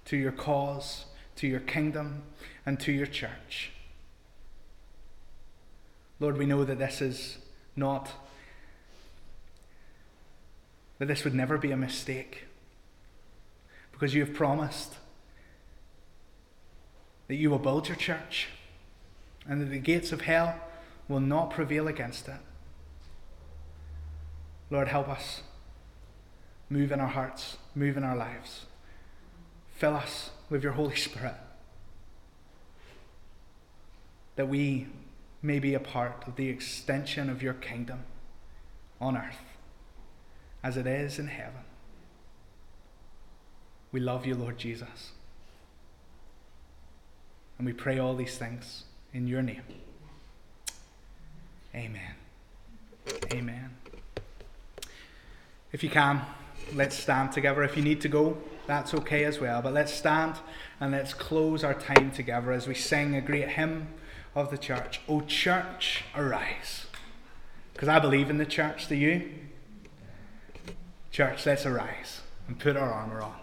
to 0.07 0.17
your 0.17 0.33
cause, 0.33 1.07
to 1.41 1.47
your 1.47 1.61
kingdom, 1.61 2.23
and 2.67 2.79
to 2.79 2.93
your 2.93 3.07
church. 3.07 3.71
Lord, 6.19 6.37
we 6.37 6.45
know 6.45 6.65
that 6.65 6.79
this 6.79 7.01
is 7.01 7.39
not, 7.75 8.11
that 10.99 11.09
this 11.09 11.25
would 11.25 11.33
never 11.35 11.57
be 11.57 11.71
a 11.71 11.79
mistake 11.79 12.45
because 13.91 14.13
you 14.13 14.23
have 14.23 14.35
promised 14.35 14.97
that 17.29 17.37
you 17.37 17.49
will 17.49 17.59
build 17.59 17.89
your 17.89 17.97
church 17.97 18.49
and 19.49 19.63
that 19.63 19.71
the 19.71 19.79
gates 19.79 20.13
of 20.13 20.21
hell 20.21 20.61
will 21.09 21.21
not 21.21 21.51
prevail 21.51 21.89
against 21.89 22.29
it. 22.29 22.35
Lord, 24.69 24.89
help 24.89 25.09
us. 25.09 25.41
Move 26.69 26.93
in 26.93 27.01
our 27.01 27.09
hearts, 27.09 27.57
move 27.75 27.97
in 27.97 28.05
our 28.05 28.15
lives. 28.15 28.67
Fill 29.75 29.97
us 29.97 30.33
with 30.51 30.63
your 30.63 30.73
Holy 30.73 30.97
Spirit 31.09 31.37
that 34.37 34.47
we 34.49 34.87
may 35.43 35.59
be 35.59 35.75
a 35.75 35.81
part 35.81 36.25
of 36.27 36.37
the 36.37 36.49
extension 36.49 37.29
of 37.29 37.43
your 37.43 37.55
kingdom 37.55 38.05
on 39.01 39.17
earth 39.17 39.43
as 40.63 40.77
it 40.77 40.87
is 40.87 41.19
in 41.19 41.29
heaven. 41.29 41.61
We 43.93 44.01
love 44.01 44.25
you, 44.27 44.35
Lord 44.35 44.57
Jesus. 44.57 45.13
And 47.59 47.67
we 47.67 47.73
pray 47.73 47.99
all 47.99 48.15
these 48.15 48.39
things 48.39 48.85
in 49.13 49.27
your 49.27 49.43
name. 49.43 49.63
Amen. 51.75 52.15
Amen. 53.33 53.71
If 55.73 55.83
you 55.83 55.91
can, 55.91 56.23
let's 56.75 56.97
stand 56.97 57.33
together. 57.33 57.63
If 57.63 57.77
you 57.77 57.83
need 57.83 58.01
to 58.01 58.09
go, 58.09 58.39
that's 58.67 58.95
okay 58.95 59.25
as 59.25 59.41
well. 59.41 59.63
But 59.63 59.73
let's 59.73 59.93
stand 59.93 60.37
and 60.81 60.93
let's 60.93 61.15
close 61.15 61.65
our 61.65 61.75
time 61.75 62.11
together 62.11 62.53
as 62.53 62.67
we 62.67 62.75
sing 62.75 63.15
a 63.15 63.21
great 63.21 63.51
hymn 63.51 63.89
of 64.35 64.51
the 64.51 64.59
church. 64.59 65.01
O 65.09 65.21
church, 65.23 66.05
arise. 66.15 66.87
Because 67.73 67.89
I 67.89 67.99
believe 67.99 68.31
in 68.31 68.39
the 68.39 68.47
church. 68.47 68.89
Do 68.89 68.95
you? 68.95 69.31
Church, 71.11 71.47
let's 71.47 71.67
arise 71.67 72.21
and 72.47 72.59
put 72.59 72.77
our 72.77 72.93
armour 72.93 73.23
on. 73.23 73.37